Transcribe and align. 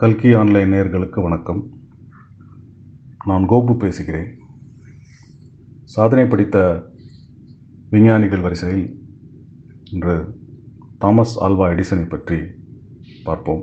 கல்கி 0.00 0.34
ஆன்லைன் 0.34 0.72
நேர்களுக்கு 0.72 1.22
வணக்கம். 1.22 1.70
நான் 3.24 3.48
கோபு 3.48 3.76
பேசுகிறேன். 3.76 4.28
சாதனை 5.84 6.24
படித்த 6.24 6.86
விஞ்ஞானிகள் 7.90 8.40
வரிசையில் 8.40 8.86
இன்று 9.90 10.38
தாமஸ் 10.98 11.44
ஆல்வா 11.44 11.66
எடிசனை 11.74 12.08
பற்றி 12.08 12.38
பார்ப்போம். 13.24 13.62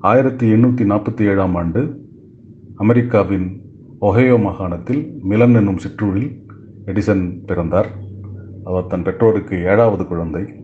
ஆயிரத்தி 0.00 0.52
எண்ணூற்றி 0.52 0.86
நாற்பத்தி 0.92 1.20
ஏழாம் 1.20 1.54
ஆண்டு 1.54 1.82
அமெரிக்காவின் 2.76 3.48
ஒஹையோ 4.00 4.42
மாகாணத்தில் 4.42 5.02
மிலன் 5.22 5.54
என்னும் 5.54 5.78
சிற்றூரில் 5.78 6.30
எடிசன் 6.84 7.44
பிறந்தார். 7.46 7.90
அவர் 8.64 8.86
தன் 8.86 9.02
பெற்றோருக்கு 9.02 9.62
ஏழாவது 9.62 10.06
குழந்தை. 10.06 10.63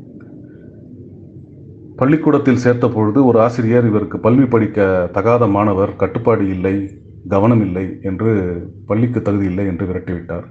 பள்ளிக்கூடத்தில் 2.00 2.56
சேர்த்த 2.56 2.88
பொழுது 2.88 3.26
ஒரு 3.26 3.40
ஆசிரியர் 3.40 3.86
இவருக்கு 3.86 4.18
பல்வி 4.18 4.50
படிக்க 4.50 5.08
தகாத 5.12 5.46
மாணவர் 5.46 5.96
கட்டுப்பாடு 5.96 6.48
இல்லை 6.48 7.02
கவனம் 7.28 7.60
இல்லை 7.60 7.98
என்று 8.02 8.62
பள்ளிக்கு 8.86 9.22
தகுதி 9.22 9.44
இல்லை 9.44 9.66
என்று 9.66 9.86
விரட்டிவிட்டார். 9.86 10.44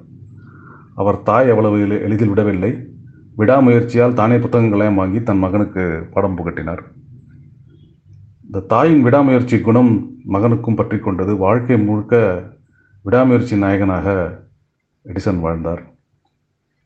அவர் 0.95 1.23
தாய் 1.23 1.49
அவ்வளவு 1.49 1.77
எளி- 1.77 2.01
எளிதில் 2.01 2.29
விடவில்லை. 2.29 2.87
விடாமுயற்சியால் 3.37 4.13
தானே 4.13 4.37
புத்தகங்களையும் 4.37 4.95
வாங்கி 4.95 5.23
தன் 5.23 5.37
மகனுக்கு 5.37 6.07
பாடம் 6.11 6.37
புகட்டினார். 6.37 6.79
இந்த 8.45 8.59
தாயின் 8.59 9.01
விடாமுயற்சி 9.01 9.61
குணம் 9.61 10.11
மகனுக்கும் 10.27 10.75
பற்றி 10.75 10.99
கொண்டது. 10.99 11.35
வாழ்க்கை 11.35 11.77
முழுக்க 11.77 12.43
விடாமுயற்சி 13.01 13.57
நாயகனாக 13.57 14.39
எடிசன் 15.05 15.39
வாழ்ந்தார். 15.39 15.93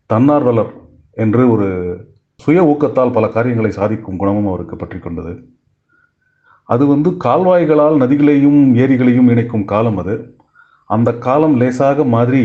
தன்னார்வலர் 0.05 0.73
என்று 1.11 1.51
ஒரு 1.51 1.97
சுய 2.43 2.61
ஊக்கத்தால் 2.71 3.15
பல 3.17 3.25
காரியங்களை 3.35 3.71
சாதிக்கும் 3.79 4.19
குணமும் 4.21 4.49
அவருக்கு 4.51 4.75
பற்றி 4.75 4.97
கொண்டது. 4.99 5.33
அது 6.73 6.83
வந்து 6.93 7.09
கால்வாய்களால் 7.25 7.97
நதிகளையும் 8.03 8.61
ஏரிகளையும் 8.83 9.29
இணைக்கும் 9.33 9.69
காலம் 9.71 9.99
அது. 10.01 10.15
அந்த 10.95 11.09
காலம் 11.25 11.55
லேசாக 11.61 12.03
மாதிரி 12.15 12.43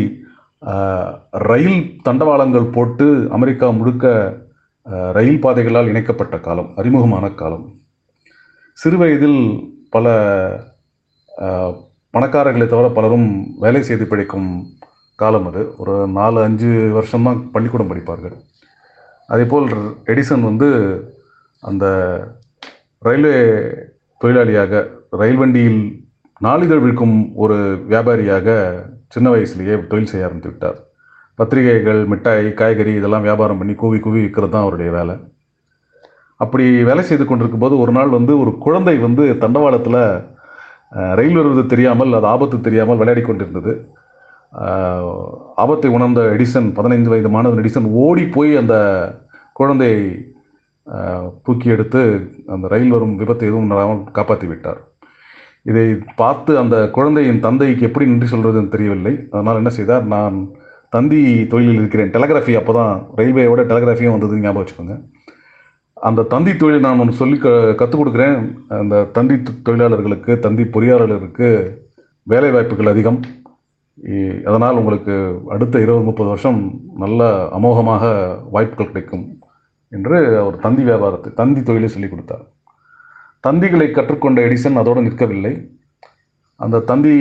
ரயில் 1.49 1.81
தண்டவாளங்கள் 2.05 2.73
போட்டு 2.75 3.07
அமெரிக்கா 3.35 3.67
முழுக்க 3.79 4.05
ரயில் 5.17 5.41
பாதைகளால் 5.43 5.89
இணைக்கப்பட்ட 5.91 6.35
காலம் 6.47 6.69
அறிமுகமான 6.79 7.25
காலம். 7.41 7.65
சிறுவயதில் 8.77 9.41
பல 9.95 10.05
பணக்காரர்களை 12.13 12.67
தவிர 12.67 12.87
பலரும் 12.97 13.29
வேலை 13.63 13.81
செய்து 13.89 14.05
பிழைக்கும் 14.11 14.49
காலம் 15.21 15.47
அது. 15.49 15.61
ஒரு 15.81 15.95
நாலு 16.17 16.39
அஞ்சு 16.47 16.71
வருஷம்தான் 16.97 17.41
பள்ளிக்கூடம் 17.55 17.91
படிப்பார்கள். 17.91 18.37
அதேபோல் 19.29 19.67
எடிசன் 20.11 20.47
வந்து 20.49 20.69
அந்த 21.63 21.85
ரயில்வே 23.07 23.35
தொழிலாளியாக 24.21 24.81
ரயில் 25.21 25.41
வண்டியில் 25.41 25.81
நாளிதழ் 26.47 26.83
விற்கும் 26.83 27.17
ஒரு 27.43 27.57
வியாபாரியாக 27.91 28.47
சின்ன 29.13 29.27
வயசுலேயே 29.33 29.75
தொழில் 29.91 30.11
செய்ய 30.11 30.27
ஆரம்பித்து 30.27 30.51
விட்டார் 30.51 30.77
பத்திரிகைகள் 31.39 32.01
மிட்டாய் 32.11 32.47
காய்கறி 32.59 32.93
இதெல்லாம் 32.99 33.25
வியாபாரம் 33.27 33.59
பண்ணி 33.59 33.73
கூவி 33.81 33.99
கூவி 34.05 34.19
விற்கிறது 34.23 34.53
தான் 34.53 34.65
அவருடைய 34.65 34.89
வேலை. 34.97 35.15
அப்படி 36.43 36.65
வேலை 36.89 37.03
செய்து 37.09 37.25
கொண்டிருக்கும் 37.25 37.63
போது 37.63 37.75
ஒரு 37.83 37.91
நாள் 37.97 38.11
வந்து 38.17 38.33
ஒரு 38.41 38.51
குழந்தை 38.65 38.95
வந்து 39.05 39.23
தண்டவாளத்தில் 39.43 40.01
ரயில் 41.19 41.39
வருவது 41.39 41.63
தெரியாமல் 41.73 42.17
அது 42.17 42.27
ஆபத்து 42.33 42.57
தெரியாமல் 42.67 42.99
விளையாடி 43.01 43.23
கொண்டிருந்தது. 43.23 43.73
ஆபத்தை 45.55 45.91
உணர்ந்த 45.91 46.21
எடிசன் 46.21 46.73
பதினைந்து 46.73 47.09
வயது 47.09 47.29
மாணவன் 47.29 47.63
எடிசன் 47.63 47.85
ஓடி 47.85 48.27
போய் 48.27 48.55
அந்த 48.55 49.07
குழந்தையை 49.53 50.33
தூக்கி 51.43 51.69
எடுத்து 51.69 52.29
அந்த 52.47 52.67
ரயில் 52.67 52.89
வரும் 52.89 53.15
விபத்து 53.15 53.45
எதுவும் 53.45 53.67
வராமல் 53.67 54.11
காப்பாற்றி 54.11 54.47
விட்டார். 54.47 54.87
இதை 55.63 55.97
பார்த்து 56.15 56.57
அந்த 56.57 56.89
குழந்தையின் 56.89 57.39
தந்தைக்கு 57.39 57.85
எப்படி 57.85 58.05
நன்றி 58.05 58.37
சொல்றதுன்னு 58.37 58.67
தெரியவில்லை. 58.67 59.27
அதனால் 59.31 59.55
என்ன 59.55 59.69
செய்தார்? 59.69 60.05
நான் 60.05 60.49
தந்தி 60.89 61.47
தொழிலில் 61.47 61.75
இருக்கிறேன். 61.75 62.11
டெலகிராஃபி 62.11 62.55
அப்போ 62.55 62.73
தான் 62.73 63.05
ரயில்வேயோட 63.17 63.61
டெலகிராஃபியும் 63.61 64.09
வந்தது 64.09 64.39
ஞாபகம் 64.39 64.65
வச்சுக்கோங்க. 64.65 65.03
அந்த 65.93 66.21
தந்தி 66.21 66.55
தொழில் 66.55 66.79
நான் 66.79 66.99
ஒன்று 66.99 67.13
சொல்லி 67.13 67.37
க 67.37 67.75
கற்றுக் 67.75 68.07
கொடுக்குறேன். 68.07 68.53
அந்த 68.69 69.03
தந்தி 69.03 69.33
தொ- 69.33 69.61
தொழிலாளர்களுக்கு 69.63 70.39
தந்தி 70.39 70.63
பொறியாளர்களுக்கு 70.63 71.77
வேலை 72.23 72.51
வாய்ப்புகள் 72.51 72.85
அதிகம். 72.85 73.19
அதனால் 74.49 74.79
உங்களுக்கு 74.81 75.13
அடுத்த 75.53 75.75
இருபது 75.85 76.03
முப்பது 76.03 76.29
வருஷம் 76.29 76.59
நல்ல 77.03 77.27
அமோகமாக 77.57 78.03
வாய்ப்புகள் 78.55 78.91
கிடைக்கும் 78.91 79.25
என்று 79.91 80.17
அவர் 80.41 80.57
தந்தி 80.65 80.83
வியாபாரத்தை 80.83 81.29
தந்தி 81.41 81.61
தொழிலை 81.61 81.89
சொல்லிக் 81.89 82.13
கொடுத்தார். 82.13 82.45
தந்திகளை 83.47 83.87
கற்றுக்கொண்ட 83.91 84.39
எடிசன் 84.47 84.79
அதோடு 84.81 85.01
நிற்கவில்லை. 85.07 85.53
அந்த 86.59 86.83
தந்தி 86.91 87.13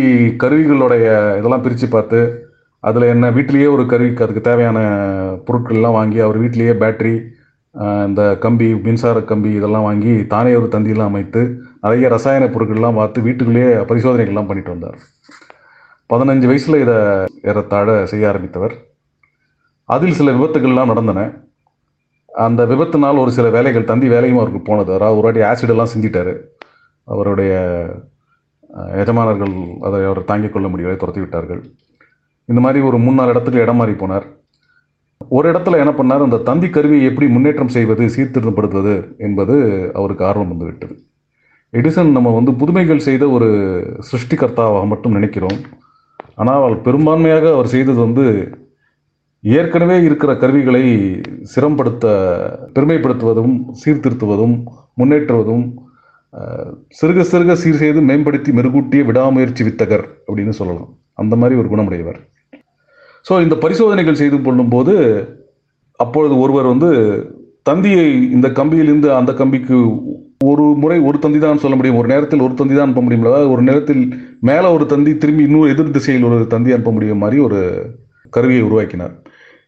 கருவிகளுடைய 0.42 1.06
இதெல்லாம் 1.38 1.64
பிரித்து 1.64 1.88
பார்த்து 1.88 2.20
அதில் 2.84 3.12
என்ன 3.14 3.26
வீட்டிலேயே 3.36 3.66
ஒரு 3.66 3.84
கருவிக்கு 3.86 4.24
அதுக்கு 4.24 4.42
தேவையான 4.48 4.78
பொருட்கள்லாம் 5.46 5.98
வாங்கி 5.98 6.18
அவர் 6.26 6.38
வீட்டிலேயே 6.42 6.74
பேட்டரி 6.82 7.14
இந்த 8.08 8.22
கம்பி 8.44 8.68
மின்சார 8.86 9.18
கம்பி 9.30 9.50
இதெல்லாம் 9.58 9.86
வாங்கி 9.88 10.14
தானே 10.34 10.52
ஒரு 10.60 10.68
தந்தியெல்லாம் 10.74 11.10
அமைத்து 11.12 11.40
நிறைய 11.82 12.08
ரசாயன 12.08 12.46
பொருட்கள்லாம் 12.54 12.98
பார்த்து 13.00 13.24
வீட்டுக்குள்ளேயே 13.26 13.72
பரிசோதனைகள்லாம் 13.90 14.48
பண்ணிட்டு 14.50 14.74
வந்தார். 14.74 14.98
பதினஞ்சு 16.12 16.46
வயசில் 16.46 16.82
இதை 16.82 16.94
ஏறத்தாழ 17.42 18.06
செய்ய 18.06 18.28
ஆரம்பித்தவர். 18.28 18.74
அதில் 19.84 20.16
சில 20.18 20.30
விபத்துகள்லாம் 20.30 20.90
நடந்தன. 20.92 21.20
அந்த 22.44 22.66
விபத்தினால் 22.66 23.20
ஒரு 23.22 23.30
சில 23.30 23.48
வேலைகள் 23.48 23.88
தந்தி 23.90 24.08
வேலையும் 24.08 24.38
அவருக்கு 24.38 24.60
போனது. 24.60 24.90
அதாவது 24.94 25.18
ஒரு 25.18 25.26
வாட்டி 25.26 25.42
ஆசிடெல்லாம் 25.50 25.92
செஞ்சிட்டாரு 25.94 26.32
அவருடைய 27.04 27.52
எஜமானர்கள் 29.02 29.54
அதை 29.80 30.04
அவர் 30.04 30.20
தாங்கிக் 30.24 30.52
கொள்ள 30.52 30.68
முடியவே 30.68 30.96
துரத்தி 30.96 31.20
விட்டார்கள். 31.20 31.60
இந்த 32.44 32.60
மாதிரி 32.60 32.84
ஒரு 32.84 32.98
மூணு 32.98 33.16
நாலு 33.16 33.30
இடத்துக்கு 33.30 33.60
இடம் 33.60 33.76
மாறி 33.76 33.92
போனார். 33.92 34.26
ஒரு 35.28 35.46
இடத்துல 35.52 35.80
என்ன 35.82 35.92
பண்ணார்? 35.98 36.26
அந்த 36.26 36.38
தந்தி 36.48 36.70
கருவியை 36.70 37.06
எப்படி 37.10 37.26
முன்னேற்றம் 37.28 37.74
செய்வது 37.76 38.04
சீர்திருத்தப்படுத்துவது 38.06 38.94
என்பது 39.18 39.56
அவருக்கு 39.94 40.24
ஆர்வம் 40.24 40.48
வந்துவிட்டது 40.48 40.96
எடிசன் 41.72 42.16
நம்ம 42.16 42.28
வந்து 42.34 42.52
புதுமைகள் 42.52 43.06
செய்த 43.08 43.24
ஒரு 43.28 43.48
சிருஷ்டிகர்த்தாவாக 44.10 44.86
மட்டும் 44.86 45.12
நினைக்கிறோம். 45.12 45.58
ஆனால் 46.42 46.74
பெரும்பான்மையாக 46.86 47.44
அவர் 47.54 47.72
செய்தது 47.74 48.00
வந்து 48.06 48.26
ஏற்கனவே 49.44 49.96
இருக்கிற 50.06 50.30
கருவிகளை 50.42 50.84
சிரமப்படுத்த 51.52 52.06
பெருமைப்படுத்துவதும் 52.76 53.54
சீர்திருத்துவதும் 53.82 54.56
முன்னேற்றுவதும் 55.00 55.66
சிறுக 56.98 57.20
சிறுக 57.32 57.52
சீர் 57.62 57.82
செய்து 57.82 58.00
மேம்படுத்தி 58.08 58.50
மெருகூட்டிய 58.58 59.02
விடாமுயற்சி 59.08 59.62
வித்தகர் 59.68 60.04
அப்படின்னு 60.26 60.54
சொல்லலாம். 60.60 60.90
அந்த 61.22 61.34
மாதிரி 61.40 61.54
ஒரு 61.60 61.68
குணமுடையவர். 61.72 62.18
ஸோ 63.26 63.34
இந்த 63.44 63.54
பரிசோதனைகள் 63.64 64.20
செய்து 64.20 64.36
கொள்ளும்போது 64.40 64.94
அப்பொழுது 66.00 66.34
ஒருவர் 66.44 66.70
வந்து 66.72 66.90
தந்தியை 67.68 68.04
இந்த 68.36 68.48
கம்பியிலிருந்து 68.58 69.08
அந்த 69.20 69.30
கம்பிக்கு 69.40 69.78
ஒரு 70.40 70.64
முறை 70.82 70.98
ஒரு 71.08 71.18
தந்தி 71.18 71.38
தான் 71.38 71.60
சொல்ல 71.62 71.76
முடியும். 71.76 71.96
ஒரு 72.00 72.08
நேரத்தில் 72.08 72.40
ஒரு 72.40 72.54
தந்தி 72.54 72.74
தான் 72.74 72.86
அனுப்ப 72.86 73.02
முடியும். 73.02 73.24
அதாவது 73.24 73.50
ஒரு 73.50 73.62
நேரத்தில் 73.62 74.02
மேலே 74.40 74.68
ஒரு 74.76 74.86
தந்தி 74.86 75.12
திரும்பி 75.16 75.42
இன்னொரு 75.42 75.70
எதிர் 75.70 75.96
திசையில் 75.96 76.26
ஒரு 76.28 76.46
தந்தி 76.46 76.72
அனுப்ப 76.72 76.90
முடியும் 76.92 77.18
மாதிரி 77.18 77.38
ஒரு 77.40 77.60
கருவியை 78.30 78.62
உருவாக்கினார். 78.62 79.14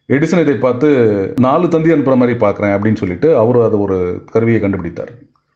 எடிசன் 0.09 0.43
இதை 0.43 0.55
பார்த்து 0.55 0.87
நாலு 1.39 1.67
தந்தி 1.67 1.93
அனுப்புற 1.93 2.15
மாதிரி 2.21 2.37
பார்க்குறேன் 2.45 2.73
அப்படின்னு 2.75 3.01
சொல்லிட்டு 3.01 3.37
அவர் 3.37 3.59
அதை 3.67 3.79
ஒரு 3.79 3.97
கருவியை 4.33 4.61
கண்டுபிடித்தார். 4.61 5.11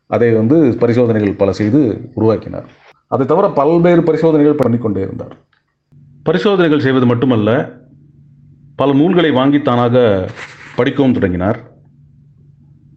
அதை 0.06 0.32
வந்து 0.32 0.56
பரிசோதனைகள் 0.82 1.40
பல 1.42 1.52
செய்து 1.52 1.80
உருவாக்கினார். 2.14 2.66
அதை 3.08 3.26
தவிர 3.26 3.48
பல்வேறு 3.48 4.02
பரிசோதனைகள் 4.02 4.60
பண்ணிக்கொண்டே 4.62 5.00
இருந்தார். 5.00 5.34
பரிசோதனைகள் 6.22 6.84
செய்வது 6.86 7.06
மட்டுமல்ல 7.06 7.50
பல 8.76 8.92
நூல்களை 8.92 9.30
வாங்கி 9.30 9.58
தானாக 9.62 9.96
படிக்கவும் 10.76 11.12
தொடங்கினார். 11.12 11.58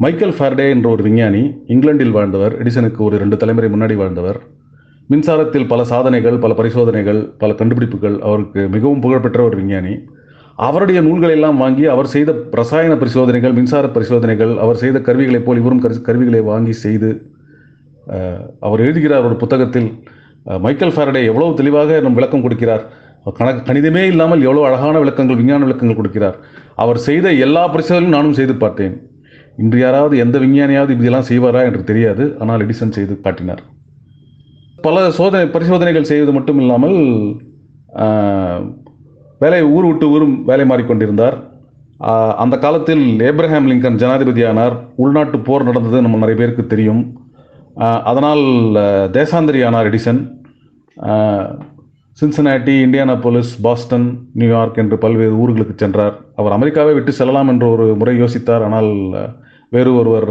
மைக்கேல் 0.01 0.31
ஃபாரடே 0.31 0.69
என்ற 0.69 0.89
ஒரு 0.89 1.03
விஞ்ஞானி 1.03 1.53
இங்கிலாந்தில் 1.67 2.11
வாழ்ந்தவர் 2.11 2.63
எடிசனுக்கு 2.63 2.97
ஒரு 2.97 3.17
ரெண்டு 3.17 3.37
தலைமுறை 3.37 3.69
முன்னாடி 3.69 3.95
வாழ்ந்தவர். 3.95 4.39
மின்சாரத்தில் 5.09 5.67
பல 5.67 5.83
சாதனைகள் 5.83 6.37
பல 6.37 6.53
பரிசோதனைகள் 6.53 7.29
பல 7.37 7.53
கண்டுபிடிப்புகள் 7.53 8.19
அவருக்கு 8.19 8.67
மிகவும் 8.67 8.99
புகழ்பெற்ற 8.99 9.43
ஒரு 9.43 9.55
விஞ்ஞானி. 9.55 9.97
அவருடைய 10.55 11.01
நூல்களை 11.01 11.35
எல்லாம் 11.35 11.57
வாங்கி 11.57 11.85
அவர் 11.85 12.05
செய்த 12.05 12.35
ரசாயன 12.51 12.95
பரிசோதனைகள் 12.95 13.53
மின்சார 13.53 13.89
பரிசோதனைகள் 13.89 14.57
அவர் 14.57 14.75
செய்த 14.75 14.99
கருவிகளைப் 14.99 15.45
போல் 15.45 15.57
இவரும் 15.57 15.83
கரு- 15.83 16.01
கருவிகளை 16.01 16.41
வாங்கி 16.41 16.71
செய்து 16.71 17.31
அவர் 18.59 18.79
எழுதுகிறார் 18.79 19.23
ஒரு 19.23 19.35
புத்தகத்தில் 19.35 20.03
மைக்கேல் 20.43 20.89
ஃபாரடே 20.89 21.25
எவ்வளவு 21.25 21.53
தெளிவாக 21.55 21.99
நம் 21.99 22.13
விளக்கம் 22.13 22.49
கொடுக்கிறார். 22.49 22.81
கணக்கு 23.33 23.73
கணிதமே 23.73 24.07
இல்லாமல் 24.07 24.41
எவ்வளோ 24.41 24.65
அழகான 24.65 24.97
விளக்கங்கள் 24.97 25.35
விஞ்ஞான 25.35 25.63
விளக்கங்கள் 25.63 25.97
கொடுக்கிறார். 25.97 26.35
அவர் 26.75 26.97
செய்த 26.97 27.33
எல்லா 27.33 27.75
பரிசோதனையும் 27.75 28.15
நானும் 28.17 28.33
செய்து 28.33 28.55
பார்த்தேன். 28.55 29.08
இன்று 29.63 29.77
யாராவது 29.81 30.15
எந்த 30.23 30.35
விஞ்ஞானியாவது 30.43 30.93
இப்படியெல்லாம் 30.93 31.29
செய்வாரா 31.29 31.61
என்று 31.69 31.81
தெரியாது. 31.89 32.23
ஆனால் 32.41 32.63
எடிசன் 32.65 32.95
செய்து 32.97 33.13
காட்டினார். 33.25 33.61
பல 34.85 34.97
சோதனை 35.17 35.45
பரிசோதனைகள் 35.55 36.09
செய்வது 36.11 36.31
மட்டும் 36.37 36.59
இல்லாமல் 36.63 36.97
வேலை 39.41 39.61
ஊர் 39.75 39.87
விட்டு 39.87 40.05
ஊரும் 40.15 40.35
வேலை 40.49 40.65
மாறிக்கொண்டிருந்தார். 40.69 41.37
அந்த 42.43 42.55
காலத்தில் 42.65 43.03
ஏப்ரஹாம் 43.29 43.67
லிங்கன் 43.69 43.99
ஜனாதிபதியானார். 44.01 44.75
உள்நாட்டு 45.03 45.37
போர் 45.47 45.67
நடந்தது 45.69 46.03
நம்ம 46.05 46.19
நிறைய 46.23 46.37
பேருக்கு 46.41 46.65
தெரியும். 46.73 47.01
அதனால் 48.11 48.43
தேசாந்திரியானார் 49.17 49.89
Edison 49.89 50.21
Cincinnati 52.17 52.73
Cincinnati 52.73 52.73
Indianapolis 52.85 53.51
Boston 53.65 54.07
New York 54.39 54.79
என்று 54.81 54.95
பல்வேறு 55.03 55.35
ஊர்களுக்கு 55.43 55.75
சென்றார். 55.83 56.15
அவர் 56.39 56.55
அமெரிக்காவை 56.55 56.93
விட்டு 56.95 57.11
செல்லலாம் 57.19 57.51
என்று 57.53 57.67
ஒரு 57.75 57.85
முறை 57.99 58.15
யோசித்தார். 58.23 58.63
ஆனால் 58.67 58.91
வேறு 59.69 59.95
ஒருவர் 59.95 60.29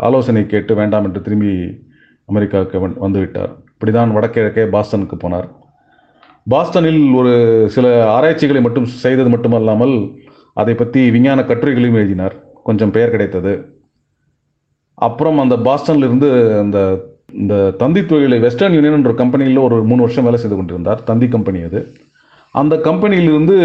ஆலோசனை 0.00 0.46
கேட்டு 0.46 0.74
வேண்டாம் 0.74 1.04
என்று 1.04 1.20
திரும்பி 1.20 1.52
அமெரிக்காவுக்கு 2.24 2.78
வந்துவிட்டார். 3.06 3.52
இப்படிதான் 3.72 4.12
வடகிழக்கே 4.16 4.64
பாஸ்டனுக்கு 4.74 5.16
போனார். 5.24 5.48
பாஸ்டனில் 6.50 7.14
ஒரு 7.14 7.32
சில 7.68 7.86
ஆராய்ச்சிகளை 8.10 8.60
மட்டும் 8.62 8.84
செய்தது 8.84 9.28
மட்டுமல்லாமல் 9.28 9.94
அதை 10.52 10.74
பற்றி 10.74 11.10
விஞ்ஞான 11.10 11.40
கட்டுரைகளையும் 11.42 11.98
எழுதினார். 12.00 12.36
கொஞ்சம் 12.62 12.90
பெயர் 12.90 13.10
கிடைத்தது. 13.10 13.52
அப்புறம் 14.94 15.38
அந்த 15.38 15.56
பாஸ்டனில் 15.56 16.06
இருந்து 16.08 16.58
அந்த 16.58 17.06
இந்த 17.32 17.54
தந்தி 17.70 18.06
தொழிலை 18.06 18.38
வெஸ்டர்ன் 18.38 18.74
யூனியன் 18.74 18.96
என்ற 18.96 19.12
கம்பெனியில் 19.12 19.58
ஒரு 19.58 19.84
மூணு 19.84 20.00
வருஷம் 20.00 20.24
வேலை 20.24 20.38
செய்து 20.40 20.56
கொண்டிருந்தார். 20.56 21.02
தந்தி 21.02 21.28
கம்பெனி 21.28 21.60
அது. 21.62 21.80
அந்த 22.54 22.74
கம்பெனியிலிருந்து 22.76 23.56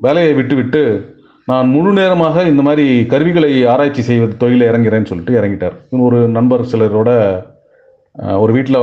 வேலையை 0.00 0.32
விட்டுவிட்டு 0.34 0.82
நான் 1.50 1.68
முழு 1.74 1.90
நேரமாக 1.92 2.42
இந்த 2.50 2.62
மாதிரி 2.66 2.84
கருவிகளை 3.12 3.50
ஆராய்ச்சி 3.72 4.02
செய்வது 4.08 4.34
தொழிலை 4.42 4.64
இறங்குறேன்னு 4.70 5.08
சொல்லிட்டு 5.10 5.38
இறங்கிட்டார். 5.40 5.76
ஒரு 6.06 6.18
நண்பர் 6.36 6.68
சிலரோட 6.72 7.10
ஒரு 8.42 8.52
வீட்டில் 8.56 8.78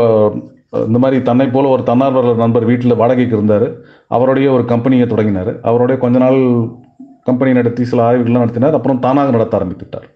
இந்த 0.88 1.00
மாதிரி 1.04 1.18
தன்னை 1.30 1.46
போல 1.54 1.70
ஒரு 1.76 1.84
தன்னார்வலர் 1.90 2.42
நண்பர் 2.42 2.66
வீட்டில் 2.70 3.00
வாடகைக்கு 3.02 3.36
இருந்தார். 3.38 3.68
அவருடைய 4.16 4.48
ஒரு 4.56 4.64
கம்பெனியை 4.72 5.06
தொடங்கினார். 5.08 5.52
அவருடைய 5.70 5.98
கொஞ்ச 6.04 6.18
நாள் 6.26 6.40
கம்பெனி 7.30 7.52
நடத்தி 7.60 7.84
சில 7.92 8.02
ஆய்வுகள்லாம் 8.08 8.44
நடத்தினார். 8.46 8.78
அப்புறம் 8.78 9.02
தானாக 9.06 9.34
நடத்த 9.38 9.60
ஆரம்பித்துட்டார். 9.60 10.08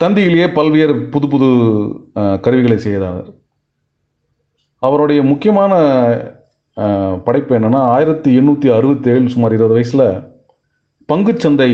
தந்தியிலேயே 0.00 0.48
பல்வேறு 0.58 0.94
புது 1.14 1.26
புது 1.34 1.48
கருவிகளை 2.44 2.78
செய்தார். 2.86 3.24
அவருடைய 4.82 5.20
முக்கியமான 5.30 5.72
படைப்பு 7.26 7.52
என்னென்னா 7.58 7.80
ஆயிரத்தி 7.94 8.30
எண்ணூற்றி 8.40 8.68
அறுபத்தேழு 8.76 9.34
சுமார் 9.34 9.54
இருபது 9.56 9.76
வயசில் 9.78 10.06
பங்குச்சந்தை 11.12 11.70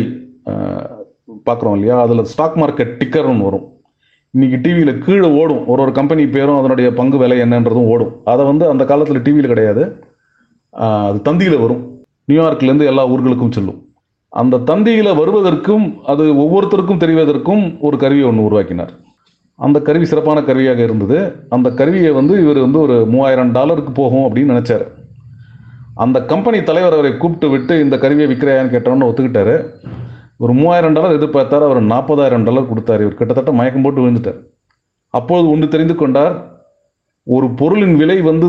பார்க்குறோம் 1.47 1.73
இல்லையா? 1.73 2.01
அதில் 2.01 2.25
ஸ்டாக் 2.25 2.57
மார்க்கெட் 2.57 2.95
டிக்கர்னு 3.01 3.43
வரும். 3.43 3.67
இன்னைக்கு 4.31 4.59
டிவியில் 4.63 4.99
கீழே 4.99 5.29
ஓடும். 5.41 5.67
ஒரு 5.67 5.83
ஒரு 5.83 5.93
கம்பெனி 5.93 6.29
பேரும் 6.29 6.59
அதனுடைய 6.59 6.93
பங்கு 6.93 7.19
விலை 7.19 7.41
என்னன்றதும் 7.41 7.89
ஓடும். 7.93 8.21
அதை 8.25 8.45
வந்து 8.45 8.69
அந்த 8.69 8.85
காலத்தில் 8.85 9.23
டிவியில் 9.23 9.47
கிடையாது. 9.47 10.05
அது 10.71 11.33
தந்தியில் 11.33 11.61
வரும். 11.61 12.03
நியூயார்க்லேருந்து 12.29 12.85
எல்லா 12.85 13.09
ஊர்களுக்கும் 13.09 13.51
செல்லும். 13.51 13.83
அந்த 14.29 14.57
தந்தியில் 14.57 15.17
வருவதற்கும் 15.17 16.05
அது 16.05 16.25
ஒவ்வொருத்தருக்கும் 16.45 17.03
தெரிவதற்கும் 17.05 17.81
ஒரு 17.81 17.97
கருவியை 17.97 18.29
ஒன்று 18.29 18.45
உருவாக்கினார். 18.45 18.93
அந்த 19.55 19.81
கருவி 19.81 20.05
சிறப்பான 20.05 20.43
கருவியாக 20.43 20.83
இருந்தது. 20.83 21.33
அந்த 21.49 21.71
கருவியை 21.71 22.11
வந்து 22.13 22.43
இவர் 22.43 22.59
வந்து 22.59 22.81
ஒரு 22.81 23.07
மூவாயிரம் 23.07 23.53
டாலருக்கு 23.53 23.93
போகும் 23.93 24.27
அப்படின்னு 24.27 24.55
நினச்சார். 24.55 24.87
அந்த 26.05 26.19
கம்பெனி 26.31 26.59
தலைவர் 26.69 26.97
அவரை 26.97 27.13
கூப்பிட்டு 27.23 27.49
விட்டு 27.55 27.75
இந்த 27.85 27.95
கருவியை 28.03 28.27
விற்கிறாயான்னு 28.31 28.75
கேட்டோன்னு 28.75 29.09
ஒத்துக்கிட்டாரு. 29.09 29.55
ஒரு 30.43 30.53
மூவாயிரம் 30.59 30.97
டாலர் 30.97 31.17
எதிர்பார்த்தார் 31.19 31.67
அவர் 31.69 31.81
நாற்பதாயிரம் 31.93 32.45
டாலர் 32.49 32.71
கொடுத்தார். 32.73 33.03
இவர் 33.05 33.19
கிட்டத்தட்ட 33.21 33.53
மயக்கம் 33.61 33.85
போட்டு 33.87 34.03
விழுந்துட்டார். 34.03 34.39
அப்போது 35.15 35.47
ஒன்று 35.53 35.67
தெரிந்து 35.75 35.95
கொண்டார் 35.95 36.35
ஒரு 37.27 37.47
பொருளின் 37.61 37.97
விலை 38.01 38.19
வந்து 38.31 38.49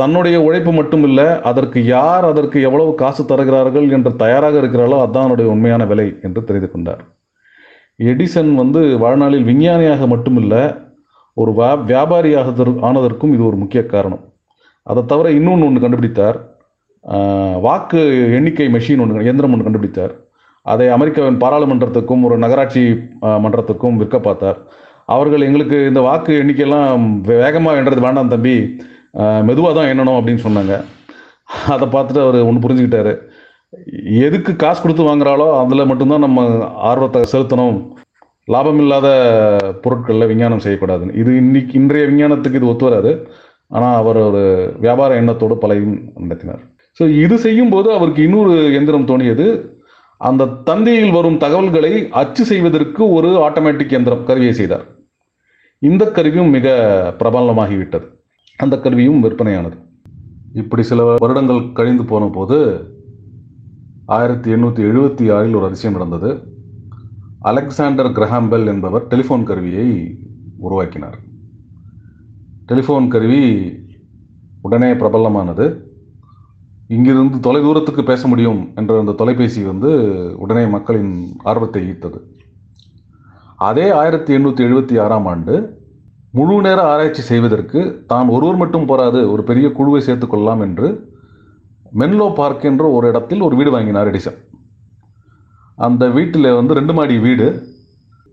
தன்னுடைய 0.00 0.36
உழைப்பு 0.46 0.72
மட்டும் 0.78 1.04
இல்லை 1.08 1.26
அதற்கு 1.50 1.78
யார் 1.84 2.24
அதற்கு 2.30 2.58
எவ்வளவு 2.68 2.90
காசு 3.02 3.22
தருகிறார்கள் 3.30 3.86
என்று 3.96 4.10
தயாராக 4.22 4.54
இருக்கிறாளோ 4.62 4.96
அதுதான் 5.02 5.26
அவருடைய 5.26 5.48
உண்மையான 5.54 5.84
விலை 5.92 6.06
என்று 6.26 6.40
தெரிந்து 6.48 6.68
கொண்டார். 6.72 7.02
எடிசன் 8.10 8.52
வந்து 8.60 8.80
வாழ்நாளில் 9.02 9.46
விஞ்ஞானியாக 9.50 10.06
மட்டுமில்லை 10.14 10.62
ஒரு 11.36 11.52
வியாபாரியாக 11.90 12.52
ஆனதற்கும் 12.88 13.32
இது 13.36 13.42
ஒரு 13.50 13.56
முக்கிய 13.62 13.82
காரணம். 13.94 14.22
அதை 14.82 15.02
தவிர 15.12 15.32
இன்னொன்று 15.38 15.66
ஒன்று 15.68 15.82
கண்டுபிடித்தார். 15.84 16.38
வாக்கு 17.66 18.00
எண்ணிக்கை 18.38 18.66
மெஷின் 18.74 19.02
ஒன்று 19.02 19.26
இயந்திரம் 19.26 19.52
ஒன்று 19.54 19.66
கண்டுபிடித்தார். 19.66 20.14
அதை 20.66 20.86
அமெரிக்காவின் 20.96 21.40
பாராளுமன்றத்துக்கும் 21.42 22.24
ஒரு 22.28 22.36
நகராட்சி 22.44 22.82
மன்றத்துக்கும் 23.44 23.98
விற்க 24.00 24.16
பார்த்தார். 24.26 24.58
அவர்கள் 25.14 25.46
எங்களுக்கு 25.48 25.76
இந்த 25.90 26.00
வாக்கு 26.06 26.32
எண்ணிக்கையெல்லாம் 26.42 27.04
வேகமாக 27.32 27.80
எண்றது 27.80 28.00
வேண்டாம் 28.06 28.32
தம்பி. 28.34 28.56
மெதுவாக 29.48 29.72
தான் 29.78 29.90
எண்ணணும் 29.92 30.18
அப்படின்னு 30.18 30.44
சொன்னாங்க. 30.46 30.74
அதை 31.74 31.86
பார்த்துட்டு 31.94 32.24
அவர் 32.24 32.38
ஒன்று 32.48 32.64
புரிஞ்சுக்கிட்டாரு. 32.64 33.12
எதுக்கு 34.26 34.52
காசு 34.62 34.80
கொடுத்து 34.82 35.08
வாங்குறாலோ 35.08 35.46
அதில் 35.60 35.88
மட்டும்தான் 35.90 36.26
நம்ம 36.26 36.44
ஆர்வத்தை 36.90 37.22
செலுத்தணும். 37.32 37.78
லாபம் 38.54 38.80
இல்லாத 38.84 39.08
பொருட்களில் 39.84 40.30
விஞ்ஞானம் 40.30 40.64
செய்யக்கூடாதுன்னு. 40.64 41.18
இது 41.22 41.30
இன்னைக்கு 41.42 41.74
இன்றைய 41.80 42.04
விஞ்ஞானத்துக்கு 42.10 42.60
இது 42.60 42.70
ஒத்து 42.72 42.86
வராது. 42.88 43.12
ஆனால் 43.76 43.96
அவர் 44.02 44.18
ஒரு 44.28 44.42
வியாபார 44.84 45.16
எண்ணத்தோடு 45.22 45.56
பலையும் 45.64 45.96
நடத்தினார். 46.24 46.62
ஸோ 46.98 47.04
இது 47.24 47.38
செய்யும் 47.38 47.70
போது 47.70 47.92
அவருக்கு 47.92 48.22
இன்னொரு 48.22 48.74
எந்திரம் 48.78 49.06
தோணியது. 49.06 49.76
அந்த 50.16 50.46
தந்தையில் 50.68 51.10
வரும் 51.10 51.36
தகவல்களை 51.36 52.08
அச்சு 52.20 52.44
செய்வதற்கு 52.44 53.10
ஒரு 53.10 53.28
ஆட்டோமேட்டிக் 53.46 53.96
எந்திரம் 53.98 54.24
கருவியை 54.24 54.54
செய்தார். 54.54 54.86
இந்த 55.78 56.10
கருவியும் 56.10 56.50
மிக 56.50 56.68
பிரபலமாகிவிட்டது. 57.18 58.06
அந்த 58.56 58.78
கருவியும் 58.78 59.22
விற்பனையானது. 59.24 59.76
இப்படி 60.52 60.82
சில 60.82 61.16
வருடங்கள் 61.24 61.72
கழிந்து 61.72 62.04
போன 62.04 62.26
போது 62.26 62.58
ஆயிரத்தி 64.06 64.50
எண்ணூற்றி 64.52 64.82
எழுபத்தி 64.90 65.24
ஆறில் 65.34 65.54
ஒரு 65.54 65.66
அதிசயம் 65.66 65.96
நடந்தது. 65.96 66.30
அலெக்சாண்டர் 67.40 68.10
கிரஹாம்பெல் 68.16 68.66
என்பவர் 68.66 69.06
டெலிஃபோன் 69.06 69.44
கருவியை 69.44 69.88
உருவாக்கினார். 70.58 71.18
டெலிஃபோன் 72.66 73.08
கருவி 73.08 73.44
உடனே 74.62 74.92
பிரபலமானது. 74.92 75.66
இங்கிருந்து 76.88 77.40
தொலை 77.40 77.60
தூரத்துக்கு 77.62 78.04
பேச 78.04 78.28
முடியும் 78.28 78.72
என்ற 78.74 78.98
அந்த 78.98 79.12
தொலைபேசி 79.12 79.62
வந்து 79.62 79.90
உடனே 80.36 80.66
மக்களின் 80.66 81.32
ஆர்வத்தை 81.42 81.82
ஈர்த்தது. 81.88 82.18
அதே 83.56 83.90
ஆயிரத்தி 83.90 84.36
எண்ணூற்றி 84.36 84.62
எழுபத்தி 84.68 85.00
ஆறாம் 85.00 85.26
ஆண்டு 85.26 85.76
முழு 86.32 86.60
நேர 86.60 86.82
ஆராய்ச்சி 86.82 87.22
செய்வதற்கு 87.22 88.04
தான் 88.06 88.28
ஒருவர் 88.28 88.56
மட்டும் 88.56 88.86
போராது 88.86 89.30
ஒரு 89.32 89.42
பெரிய 89.42 89.72
குழுவை 89.72 90.00
சேர்த்துக் 90.00 90.30
கொள்ளலாம் 90.30 90.60
என்று 90.60 91.16
மென்லோ 91.98 92.34
பார்க் 92.34 92.64
என்ற 92.64 92.90
ஒரு 92.90 93.08
இடத்தில் 93.08 93.40
ஒரு 93.40 93.56
வீடு 93.56 93.70
வாங்கினார் 93.70 94.14
எடிசன். 94.14 94.38
அந்த 95.74 96.08
வீட்டில் 96.08 96.52
வந்து 96.52 96.74
ரெண்டு 96.74 96.92
மாடி 96.92 97.18
வீடு 97.18 97.76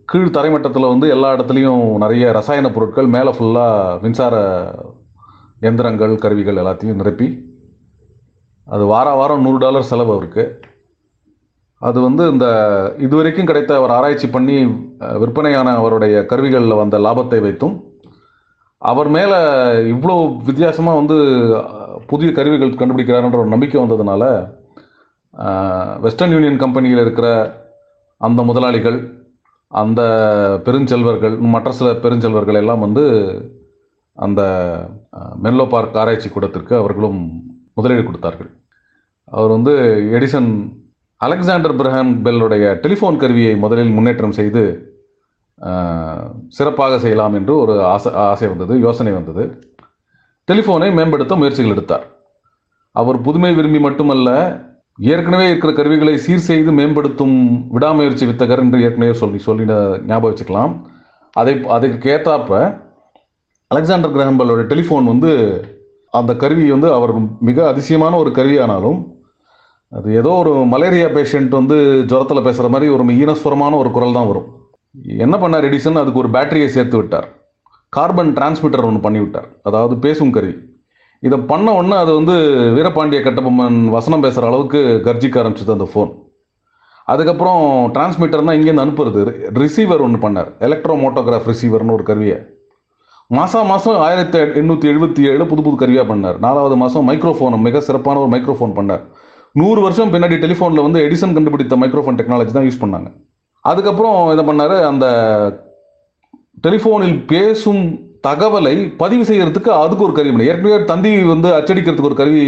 கீழ் 0.06 0.36
தரைமட்டத்தில் 0.38 0.88
வந்து 0.88 1.10
எல்லா 1.10 1.34
இடத்துலையும் 1.36 1.98
நிறைய 1.98 2.32
ரசாயன 2.32 2.72
பொருட்கள் 2.72 3.08
மேலே 3.08 3.30
ஃபுல்லாக 3.30 4.02
மின்சார 4.02 4.36
எந்திரங்கள் 5.62 6.16
கருவிகள் 6.16 6.56
எல்லாத்தையும் 6.56 6.94
நிரப்பி 6.94 7.45
அது 8.68 8.86
வார 8.92 9.08
வாரம் 9.20 9.44
நூறு 9.46 9.58
டாலர் 9.64 9.90
செலவு 9.90 10.14
அவருக்கு. 10.14 10.44
அது 11.82 12.02
வந்து 12.02 12.24
இந்த 12.34 12.46
இதுவரைக்கும் 12.98 13.46
கிடைத்த 13.50 13.72
அவர் 13.76 13.94
ஆராய்ச்சி 13.96 14.28
பண்ணி 14.28 14.56
விற்பனையான 15.22 15.74
அவருடைய 15.80 16.26
கருவிகளில் 16.26 16.80
வந்த 16.82 16.98
லாபத்தை 17.00 17.40
வைத்தும் 17.42 17.76
அவர் 18.78 19.08
மேலே 19.08 19.38
இவ்வளோ 19.94 20.16
வித்தியாசமாக 20.46 21.00
வந்து 21.00 21.18
புதிய 22.08 22.32
கருவிகள் 22.32 22.80
கண்டுபிடிக்கிறாருன்ற 22.80 23.38
ஒரு 23.38 23.48
நம்பிக்கை 23.48 23.80
வந்ததுனால 23.84 24.24
வெஸ்டர்ன் 26.02 26.32
யூனியன் 26.32 26.58
கம்பெனியில் 26.58 27.04
இருக்கிற 27.06 27.28
அந்த 28.18 28.42
முதலாளிகள் 28.44 29.00
அந்த 29.68 30.02
பெருஞ்செல்வர்கள் 30.66 31.38
மற்ற 31.54 31.72
சில 31.72 31.92
பெருஞ்செல்வர்கள் 31.92 32.60
எல்லாம் 32.62 32.80
வந்து 32.80 33.04
அந்த 34.14 34.42
மென்லோ 35.44 35.70
பார்க் 35.70 35.98
ஆராய்ச்சி 35.98 36.30
கூடத்திற்கு 36.30 36.76
அவர்களும் 36.76 37.20
முதலீடு 37.74 38.04
கொடுத்தார்கள். 38.04 38.52
அவர் 39.32 39.54
வந்து 39.58 39.74
எடிசன் 40.18 40.50
அலெக்சாண்டர் 41.22 41.78
பிரஹாம் 41.80 42.12
பெல்லுடைய 42.26 42.66
டெலிஃபோன் 42.84 43.22
கருவியை 43.22 43.54
முதலில் 43.64 43.96
முன்னேற்றம் 43.98 44.38
செய்து 44.40 44.64
சிறப்பாக 46.58 46.98
செய்யலாம் 47.04 47.36
என்று 47.40 47.54
ஒரு 47.64 47.74
ஆசை 47.94 48.10
ஆசை 48.30 48.48
வந்தது 48.52 48.74
யோசனை 48.86 49.12
வந்தது. 49.18 49.44
டெலிஃபோனை 50.48 50.90
மேம்படுத்த 50.98 51.34
முயற்சிகள் 51.42 51.74
எடுத்தார். 51.76 52.06
அவர் 52.96 53.18
புதுமை 53.28 53.52
விரும்பி 53.58 53.80
மட்டுமல்ல 53.86 54.30
ஏற்கனவே 55.14 55.46
இருக்கிற 55.50 55.72
கருவிகளை 55.78 56.16
சீர் 56.26 56.48
செய்து 56.50 56.72
மேம்படுத்தும் 56.80 57.38
விடாமுயற்சி 57.76 58.26
வித்தகர் 58.30 58.64
என்று 58.66 58.84
ஏற்கனவே 58.88 59.14
சொல்லி 59.22 59.40
சொல்லி 59.48 59.64
ஞாபகம் 60.10 60.30
வச்சுக்கலாம். 60.32 60.74
அதை 61.34 61.54
அதுக்கு 61.78 62.10
ஏற்றாப்ப 62.16 62.52
அலெக்சாண்டர் 63.72 64.14
கிரகம்பலோட 64.16 64.62
டெலிஃபோன் 64.72 65.12
வந்து 65.14 65.32
அந்த 66.14 66.32
கருவி 66.44 66.66
வந்து 66.76 66.90
அவர் 66.98 67.14
மிக 67.50 67.58
அதிசயமான 67.72 68.18
ஒரு 68.24 68.32
கருவியானாலும் 68.38 69.00
அது 69.98 70.08
ஏதோ 70.20 70.32
ஒரு 70.42 70.54
மலேரியா 70.74 71.08
பேஷண்ட் 71.18 71.54
வந்து 71.60 71.76
ஜுரத்தில் 72.12 72.46
பேசுகிற 72.48 72.70
மாதிரி 72.74 72.88
ஒரு 72.96 73.04
ஈனஸ்வரமான 73.22 73.78
ஒரு 73.82 73.90
குரல் 73.96 74.18
தான் 74.18 74.30
வரும். 74.32 74.48
என்ன 75.26 75.36
பண்ணார் 75.42 75.68
எடிசன் 75.70 76.02
அதுக்கு 76.02 76.22
ஒரு 76.24 76.30
பேட்டரியை 76.36 76.70
சேர்த்து 76.76 76.98
விட்டார். 77.00 77.28
கார்பன் 77.98 78.32
டிரான்ஸ்மிட்டர் 78.38 78.88
ஒன்று 78.90 79.06
பண்ணிவிட்டார். 79.06 79.48
அதாவது 79.70 79.96
பேசும் 80.06 80.34
கருவி. 80.36 80.56
இதை 81.24 81.38
பண்ண 81.52 81.68
உடனே 81.78 81.98
அது 82.04 82.12
வந்து 82.20 82.36
வீரபாண்டிய 82.78 83.20
கட்டபொம்மன் 83.28 83.78
வசனம் 83.98 84.24
பேசுகிற 84.26 84.48
அளவுக்கு 84.52 84.80
கர்ஜிக்க 85.08 85.42
ஆரம்பிச்சது 85.42 85.76
அந்த 85.78 85.88
ஃபோன் 85.92 86.12
அதுக்கப்புறம் 87.14 87.62
டிரான்ஸ்மிட்டர்னா 87.96 88.54
இங்கேருந்து 88.58 88.86
அனுப்புறது. 88.86 89.22
ரிசீவர் 89.64 90.04
ஒன்று 90.06 90.20
பண்ணார். 90.26 90.50
எலக்ட்ரோ 90.68 90.94
மோட்டோகிராஃப் 91.04 91.50
ரிசீவர்னு 91.52 91.96
ஒரு 91.98 92.06
கருவியை. 92.10 92.38
மாதம் 93.38 93.70
மாதம் 93.72 94.00
ஆயிரத்தி 94.08 94.40
எண்ணூற்றி 94.62 94.88
எழுபத்தி 94.94 95.22
ஏழு 95.32 95.46
புது 95.52 95.62
புது 95.68 95.78
கருவியாக 95.82 96.08
பண்ணார். 96.12 96.38
நாலாவது 96.46 96.76
மாதம் 96.84 97.08
மைக்ரோஃபோன் 97.10 97.64
மிக 97.68 97.82
சிறப்பான 97.88 98.20
ஒரு 98.24 98.32
மைக்ரோஃபோன் 98.34 98.76
பண்ணார். 98.80 99.06
நூறு 99.60 99.80
வருஷம் 99.82 100.12
பின்னாடி 100.14 100.36
டெலிஃபோனில் 100.44 100.86
வந்து 100.86 101.00
எடிசன் 101.08 101.36
கண்டுபிடித்த 101.36 101.76
மைக்ரோஃபோன் 101.82 102.18
டெக்னாலஜி 102.20 102.54
தான் 102.56 102.66
யூஸ் 102.68 102.82
பண்ணாங்க. 102.82 103.10
அதுக்கப்புறம் 103.72 104.18
என்ன 104.34 104.44
பண்ணார்? 104.48 104.74
அந்த 104.90 105.06
டெலிஃபோனில் 106.66 107.16
பேசும் 107.32 107.84
தகவலை 108.28 108.76
பதிவு 109.04 109.24
செய்யறதுக்கு 109.30 109.72
அதுக்கு 109.84 110.06
ஒரு 110.08 110.14
கருவி 110.18 110.34
பண்ணி 110.34 110.50
ஏற்கனவே 110.52 110.78
தந்தி 110.92 111.12
வந்து 111.34 111.50
அச்சடிக்கிறதுக்கு 111.58 112.10
ஒரு 112.12 112.18
கருவி 112.22 112.44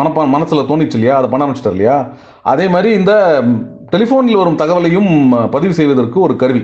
மனப்பா 0.00 0.22
மனசில் 0.34 0.68
தோணிச்சு 0.70 0.96
இல்லையா? 0.98 1.14
அதை 1.18 1.28
பண்ண 1.30 1.46
ஆரம்பிச்சிட்டார் 1.46 1.76
இல்லையா? 1.76 1.96
அதே 2.52 2.66
மாதிரி 2.74 2.90
இந்த 3.00 3.12
டெலிஃபோனில் 3.94 4.40
வரும் 4.40 4.60
தகவலையும் 4.62 5.10
பதிவு 5.54 5.74
செய்வதற்கு 5.78 6.18
ஒரு 6.26 6.36
கருவி. 6.42 6.62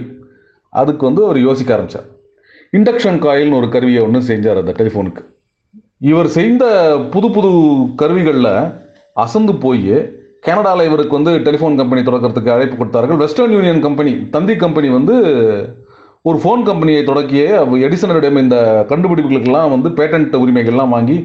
அதுக்கு 0.72 1.02
வந்து 1.08 1.24
அவர் 1.26 1.40
யோசிக்க 1.48 1.76
ஆரம்பிச்சார். 1.76 2.06
இண்டக்ஷன் 2.78 3.18
காயில்னு 3.24 3.58
ஒரு 3.60 3.68
கருவியை 3.74 4.02
ஒன்று 4.06 4.20
செஞ்சார் 4.30 4.62
அந்த 4.62 4.74
டெலிஃபோனுக்கு 4.78 5.24
இவர் 6.10 6.28
செய்த 6.38 6.64
புது 7.14 7.28
புது 7.36 7.50
கருவிகளில் 8.00 8.52
அசந்து 9.24 9.52
போய் 9.64 9.92
கனடாவில் 10.46 10.88
இவருக்கு 10.88 11.18
வந்து 11.18 11.32
டெலிஃபோன் 11.46 11.78
கம்பெனி 11.80 12.00
தொடக்கிறதுக்கு 12.08 12.54
அழைப்பு 12.54 12.76
கொடுத்தார்கள். 12.80 13.20
வெஸ்டர்ன் 13.22 13.54
யூனியன் 13.56 13.84
கம்பெனி 13.86 14.12
தந்தி 14.34 14.54
கம்பெனி 14.64 14.88
வந்து 14.98 15.14
ஒரு 16.28 16.38
ஃபோன் 16.42 16.62
கம்பெனியை 16.68 17.02
தொடக்கிய 17.08 17.42
எடிசனரிடம் 17.86 18.38
இந்த 18.44 18.56
கண்டுபிடிப்புகளுக்கெல்லாம் 18.90 19.72
வந்து 19.74 19.90
பேட்டன்ட் 19.98 20.36
உரிமைகள்லாம் 20.42 20.94
வாங்கி 20.96 21.16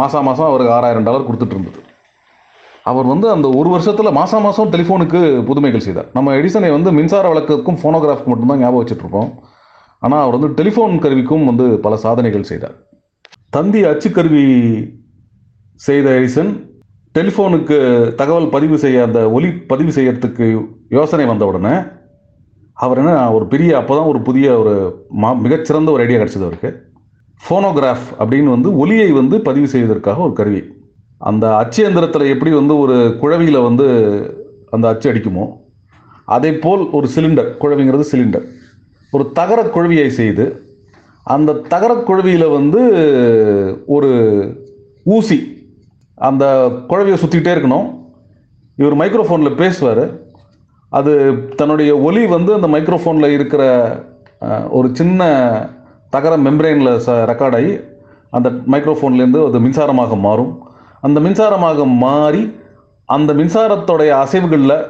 மாதம் 0.00 0.26
மாதம் 0.28 0.48
அவருக்கு 0.50 0.74
ஆறாயிரம் 0.76 1.06
டாலர் 1.08 1.26
கொடுத்துட்டு 1.28 1.54
இருந்தது. 1.56 1.80
அவர் 2.90 3.06
வந்து 3.12 3.26
அந்த 3.34 3.46
ஒரு 3.58 3.68
வருஷத்தில் 3.74 4.16
மாதம் 4.20 4.44
மாதம் 4.46 4.72
டெலிஃபோனுக்கு 4.72 5.20
புதுமைகள் 5.48 5.84
செய்தார். 5.86 6.08
நம்ம 6.16 6.32
எடிசனை 6.38 6.70
வந்து 6.76 6.90
மின்சார 6.98 7.26
வழக்குக்கும் 7.32 7.78
ஃபோனோகிராஃப்க்கு 7.80 8.32
மட்டும்தான் 8.32 8.62
ஞாபகம் 8.62 8.82
வச்சுட்ருப்போம் 8.82 9.30
ஆனால் 10.02 10.22
அவர் 10.24 10.36
வந்து 10.38 10.50
டெலிஃபோன் 10.58 10.94
கருவிக்கும் 11.04 11.46
வந்து 11.50 11.66
பல 11.84 11.96
சாதனைகள் 12.04 12.50
செய்தார். 12.50 12.76
தந்தி 13.56 13.80
அச்சுக்கருவி 13.90 14.46
செய்த 15.80 16.08
எடிசன் 16.18 16.52
டெலிஃபோனுக்கு 17.14 17.76
தகவல் 18.16 18.48
பதிவு 18.48 18.78
செய்ய 18.78 19.02
அந்த 19.02 19.30
ஒலி 19.30 19.48
பதிவு 19.72 19.90
செய்யறதுக்கு 19.90 20.46
யோசனை 20.88 21.24
வந்த 21.26 21.46
உடனே 21.46 21.74
அவர் 22.76 22.98
என்ன 22.98 23.32
ஒரு 23.32 23.46
பெரிய 23.46 23.76
அப்போ 23.78 23.94
தான் 23.96 24.06
ஒரு 24.06 24.20
புதிய 24.22 24.46
ஒரு 24.58 24.72
மா 25.10 25.32
மிகச்சிறந்த 25.32 25.90
ஒரு 25.90 26.02
ஐடியா 26.02 26.20
கிடச்சிது 26.20 26.46
அவருக்கு. 26.46 26.70
ஃபோனோகிராஃப் 27.40 28.06
அப்படின்னு 28.20 28.50
வந்து 28.50 28.76
ஒலியை 28.76 29.10
வந்து 29.12 29.36
பதிவு 29.42 29.68
செய்வதற்காக 29.68 30.22
ஒரு 30.22 30.32
கருவி. 30.32 30.62
அந்த 31.20 31.44
அச்சு 31.56 31.80
எந்திரத்தில் 31.84 32.32
எப்படி 32.34 32.50
வந்து 32.50 32.78
ஒரு 32.78 32.96
குழவியில் 33.20 33.60
வந்து 33.60 33.86
அந்த 34.70 34.88
அச்சு 34.88 35.12
அடிக்குமோ 35.12 35.44
அதே 36.24 36.50
போல் 36.52 36.90
ஒரு 36.90 37.06
சிலிண்டர் 37.14 37.48
குழவிங்கிறது 37.62 38.04
சிலிண்டர் 38.12 38.46
ஒரு 39.12 39.32
தகர 39.32 39.60
குழவியை 39.74 40.08
செய்து 40.20 40.44
அந்த 41.26 41.60
தகர 41.72 41.92
குழவியில் 41.94 42.46
வந்து 42.48 42.80
ஒரு 43.86 44.10
ஊசி 45.06 45.38
அந்த 46.28 46.44
குழவியை 46.88 47.16
சுற்றிக்கிட்டே 47.22 47.52
இருக்கணும். 47.56 47.86
இவர் 48.76 48.96
மைக்ரோஃபோனில் 48.96 49.56
பேசுவார். 49.56 50.04
அது 50.88 51.12
தன்னுடைய 51.56 51.98
ஒலி 51.98 52.26
வந்து 52.26 52.54
அந்த 52.54 52.66
மைக்ரோஃபோனில் 52.66 53.32
இருக்கிற 53.38 53.62
ஒரு 54.70 54.88
சின்ன 54.92 55.20
தகர 56.10 56.36
மெம்பரேனில் 56.36 57.00
ச 57.06 57.16
ரெக்கார்ட் 57.30 57.54
ஆகி 57.54 57.72
அந்த 58.30 58.48
மைக்ரோஃபோன்லேருந்து 58.50 59.46
அது 59.46 59.60
மின்சாரமாக 59.60 60.18
மாறும். 60.18 60.52
அந்த 61.00 61.20
மின்சாரமாக 61.20 61.86
மாறி 61.86 62.42
அந்த 63.04 63.34
மின்சாரத்தோடைய 63.34 64.10
அசைவுகளில் 64.24 64.86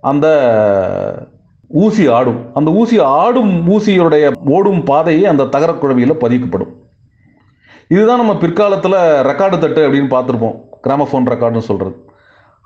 அந்த 0.00 1.26
ஊசி 1.68 2.08
ஆடும். 2.08 2.54
அந்த 2.54 2.70
ஊசி 2.70 2.98
ஆடும் 2.98 3.68
ஊசியுடைய 3.68 4.32
ஓடும் 4.50 4.84
பாதையை 4.84 5.26
அந்த 5.26 5.44
தகரக் 5.44 5.80
குழவியில் 5.80 6.20
பதிக்கப்படும். 6.24 6.74
இதுதான் 7.88 8.16
நம்ம 8.16 8.36
பிற்காலத்தில் 8.36 9.02
ரெக்கார்டு 9.30 9.58
தட்டு 9.58 9.88
அப்படின்னு 9.88 10.14
பார்த்துருப்போம். 10.14 10.66
கிராமஃபோன் 10.86 11.28
ரெக்கார்டுன்னு 11.32 11.68
சொல்கிறது 11.70 11.96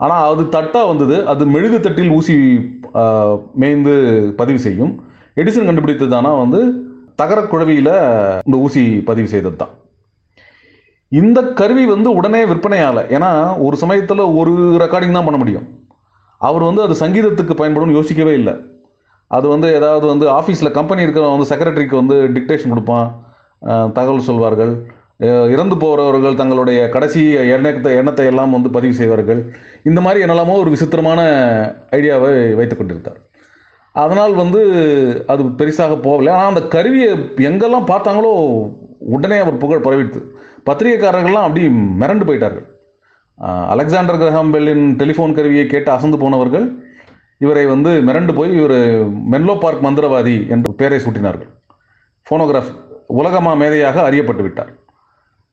ஆனால் 0.04 0.24
அது 0.32 0.42
தட்டாக 0.54 0.86
வந்தது. 0.92 1.16
அது 1.32 1.42
மெழுகு 1.54 1.78
தட்டில் 1.84 2.14
ஊசி 2.18 2.34
மேய்ந்து 3.62 3.94
பதிவு 4.40 4.60
செய்யும். 4.66 4.92
எடிசன் 5.40 5.68
கண்டுபிடித்தது 5.68 6.16
ஆனால் 6.20 6.40
வந்து 6.44 6.60
தகரக் 7.20 7.52
குழவியில் 7.52 7.94
இந்த 8.46 8.56
ஊசி 8.66 8.82
பதிவு 9.10 9.28
செய்தது 9.34 9.56
தான் 9.62 9.72
இந்த 11.20 11.38
கருவி 11.60 11.84
வந்து 11.94 12.08
உடனே 12.18 12.40
விற்பனையாகல 12.50 13.00
ஏன்னா 13.16 13.30
ஒரு 13.66 13.76
சமயத்தில் 13.82 14.22
ஒரு 14.40 14.52
ரெக்கார்டிங் 14.82 15.16
தான் 15.16 15.26
பண்ண 15.28 15.38
முடியும். 15.40 15.66
அவர் 16.48 16.64
வந்து 16.68 16.82
அது 16.84 16.94
சங்கீதத்துக்கு 17.02 17.54
பயன்படும் 17.58 17.96
யோசிக்கவே 17.96 18.32
இல்லை. 18.40 18.54
அது 19.36 19.46
வந்து 19.54 19.68
ஏதாவது 19.78 20.06
வந்து 20.12 20.26
ஆஃபீஸில் 20.38 20.76
கம்பெனி 20.78 21.04
இருக்கிறவங்க 21.04 21.36
வந்து 21.36 21.50
செக்ரட்டரிக்கு 21.52 21.96
வந்து 22.00 22.16
டிக்டேஷன் 22.36 22.72
கொடுப்பான். 22.74 23.08
தகவல் 23.98 24.26
சொல்வார்கள். 24.30 24.72
இறந்து 25.54 25.76
போகிறவர்கள் 25.82 26.38
தங்களுடைய 26.40 26.78
கடைசி 26.94 27.22
எண்ணத்தை 27.56 27.90
எண்ணத்தை 28.00 28.24
எல்லாம் 28.30 28.54
வந்து 28.56 28.70
பதிவு 28.76 28.94
செய்வார்கள். 29.00 29.40
இந்த 29.88 30.00
மாதிரி 30.04 30.24
என்னெல்லாமோ 30.24 30.56
ஒரு 30.62 30.70
விசித்திரமான 30.74 31.20
ஐடியாவை 31.98 32.32
வைத்து 32.60 32.76
கொண்டிருந்தார். 32.76 33.20
அதனால் 33.94 34.34
வந்து 34.42 34.60
அது 35.32 35.42
பெருசாக 35.60 35.96
போகலை 36.06 36.32
ஆனால் 36.36 36.52
அந்த 36.52 36.62
கருவியை 36.74 37.10
எங்கெல்லாம் 37.50 37.90
பார்த்தாங்களோ 37.92 38.32
உடனே 39.14 39.38
அவர் 39.44 39.62
புகழ் 39.64 39.84
பரவிடுது 39.86 40.20
பத்திரிகைக்காரர்கள்லாம் 40.68 41.46
அப்படி 41.46 41.62
மிரண்டு 42.02 42.26
போயிட்டார்கள். 42.28 42.66
அலெக்சாண்டர் 43.72 44.20
கிரஹாம் 44.20 44.52
பெல்லின் 44.54 44.84
டெலிஃபோன் 45.00 45.36
கருவியை 45.38 45.64
கேட்டு 45.66 45.90
அசந்து 45.96 46.18
போனவர்கள் 46.24 46.66
இவரை 47.40 47.64
வந்து 47.72 47.90
மிரண்டு 48.08 48.32
போய் 48.38 48.52
இவர் 48.58 48.78
மென்லோ 49.32 49.54
பார்க் 49.62 49.86
மந்திரவாதி 49.86 50.36
என்ற 50.54 50.74
பெயரை 50.80 51.00
சூட்டினார்கள். 51.04 51.50
ஃபோனோகிராஃப் 52.26 52.72
உலகமா 53.20 53.52
மேதையாக 53.62 53.96
அறியப்பட்டு 54.08 54.42
விட்டார். 54.46 54.70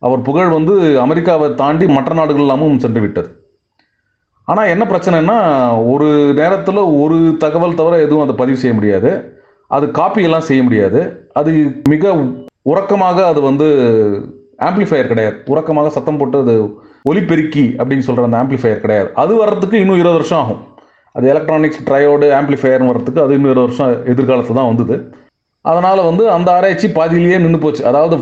அவர் 0.06 0.22
புகழ் 0.28 0.56
வந்து 0.58 0.74
அமெரிக்காவை 1.06 1.48
தாண்டி 1.62 1.86
மற்ற 1.98 2.14
நாடுகள் 2.20 2.46
எல்லாமும் 2.46 2.82
சென்று 2.84 3.02
விட்டது. 3.06 3.30
ஆனால் 4.52 4.72
என்ன 4.74 4.84
பிரச்சனைன்னா 4.92 5.38
ஒரு 5.94 6.08
நேரத்தில் 6.42 6.82
ஒரு 7.04 7.18
தகவல் 7.44 7.80
தவிர 7.80 7.98
எதுவும் 8.06 8.24
அதை 8.26 8.36
பதிவு 8.42 8.62
செய்ய 8.62 8.76
முடியாது. 8.78 9.12
அது 9.78 9.86
காப்பியெல்லாம் 10.00 10.48
செய்ய 10.50 10.62
முடியாது. 10.68 11.02
அது 11.40 11.52
மிக 11.94 12.14
உறக்கமாக 12.72 13.18
அது 13.32 13.40
வந்து 13.50 13.68
ஆம்பிளிஃபையர் 14.68 15.12
கிடையாது. 15.12 15.38
உறக்கமாக 15.52 15.92
சத்தம் 15.98 16.20
போட்டு 16.22 16.38
அது 16.44 16.56
ஒலிபெருக்கி 17.10 17.66
அப்படின்னு 17.80 18.08
சொல்கிற 18.08 18.28
அந்த 18.28 18.40
ஆம்ப்ளிஃபையர் 18.44 18.84
கிடையாது. 18.86 19.10
அது 19.24 19.34
வர்றதுக்கு 19.42 19.78
இன்னும் 19.84 20.02
இருபது 20.02 20.20
வருஷம் 20.20 20.42
ஆகும். 20.44 20.64
அது 21.16 21.28
எலக்ட்ரானிக்ஸ் 21.34 21.86
ட்ரையோடு 21.88 22.28
ஆம்ப்ளிஃபையர் 22.40 22.90
வர்றதுக்கு 22.90 23.24
அது 23.26 23.36
இன்னும் 23.38 23.52
இருபது 23.54 23.68
வருஷம் 23.68 23.94
எதிர்காலத்தில் 24.14 24.60
தான் 24.60 24.72
வந்தது. 24.72 24.96
அதனால் 25.62 26.02
வந்து 26.08 26.24
அந்த 26.36 26.50
ஆராய்ச்சி 26.58 26.88
பாதியிலேயே 26.98 27.38
நின்று 27.44 27.60
போச்சு. 27.64 27.82
அதாவது 27.90 28.16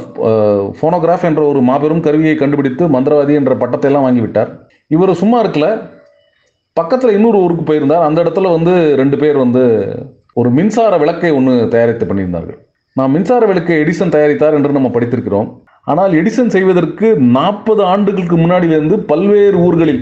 ஃபோனோகிராஃப் 0.78 1.26
என்ற 1.30 1.42
ஒரு 1.52 1.60
மாபெரும் 1.70 2.06
கருவியை 2.08 2.36
கண்டுபிடித்து 2.36 2.84
மந்திரவாதி 2.96 3.34
என்ற 3.40 3.56
பட்டத்தை 3.64 3.90
எல்லாம் 3.90 4.06
வாங்கிவிட்டார் 4.08 4.52
இவர் 4.96 5.20
சும்மா 5.22 5.38
இருக்கல. 5.44 5.68
பக்கத்தில் 6.74 7.16
இன்னொரு 7.18 7.38
ஊருக்கு 7.44 7.64
போயிருந்தார். 7.64 8.08
அந்த 8.08 8.20
இடத்துல 8.24 8.52
வந்து 8.56 8.74
ரெண்டு 9.02 9.18
பேர் 9.18 9.38
வந்து 9.44 9.64
ஒரு 10.40 10.50
மின்சார 10.58 10.98
விளக்கை 10.98 11.32
ஒன்று 11.38 11.54
தயாரித்து 11.74 12.06
பண்ணியிருந்தார்கள். 12.06 12.58
நான் 12.98 13.14
மின்சார 13.16 13.46
விளக்கை 13.46 13.78
எடிசன் 13.84 14.14
தயாரித்தார் 14.16 14.58
என்று 14.58 14.78
நம்ம 14.78 14.90
படித்திருக்கிறோம். 14.94 15.50
ஆனால் 15.92 16.14
எடிசன் 16.20 16.54
செய்வதற்கு 16.56 17.08
நாற்பது 17.38 17.82
ஆண்டுகளுக்கு 17.94 18.38
முன்னாடியிலிருந்து 18.38 18.98
பல்வேறு 19.12 19.58
ஊர்களில் 19.58 20.02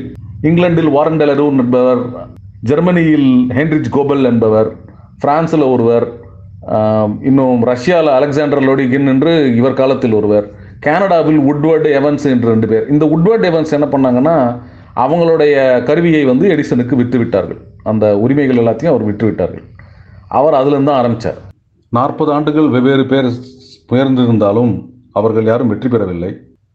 இங்கிலாந்தில் 0.50 0.94
வாரன் 0.96 1.20
என்பவர் 1.62 2.02
ஜெர்மனியில் 2.70 3.32
ஹென்ரிச் 3.58 3.96
கோபல் 3.96 4.24
என்பவர் 4.24 4.70
பிரான்ஸில் 5.24 5.72
ஒருவர் 5.74 6.06
இன்னும் 7.30 7.64
ரஷ்யாவில் 7.72 8.12
அலெக்சாண்டர் 8.18 8.66
லோடிகின் 8.68 9.12
என்று 9.14 9.32
இவர் 9.60 9.80
காலத்தில் 9.82 10.16
ஒருவர் 10.20 10.48
கனடாவில் 10.86 11.40
உட்வர்டு 11.50 11.90
எவன்ஸ் 12.00 12.26
என்று 12.34 12.48
ரெண்டு 12.54 12.68
பேர். 12.72 12.86
இந்த 12.94 13.06
உட்வர்டு 13.16 13.46
எவன்ஸ் 13.52 13.76
என்ன 13.78 13.88
பண்ணாங்கன்னா 13.94 14.36
அவங்களுடைய 15.04 15.56
கருவியை 15.90 16.24
வந்து 16.32 16.46
எடிசனுக்கு 16.54 16.96
விற்று 17.00 17.18
விட்டார்கள் 17.22 17.60
அந்த 17.92 18.06
உரிமைகள் 18.24 18.62
எல்லாத்தையும் 18.62 18.94
அவர் 18.94 19.08
விற்று 19.10 19.26
விட்டார்கள் 19.30 19.66
அவர் 20.38 20.58
அதுலேருந்து 20.60 20.92
தான் 20.92 21.02
ஆரம்பித்தார் 21.02 21.40
நாற்பது 21.98 22.32
ஆண்டுகள் 22.36 22.70
வெவ்வேறு 22.76 23.06
பேர் 23.12 23.30
முயர்ந்திருந்தாலும் 23.92 24.72
அவர்கள் 25.20 25.50
யாரும் 25.50 25.72
வெற்றி 25.72 25.90
பெறவில்லை. 25.90 26.32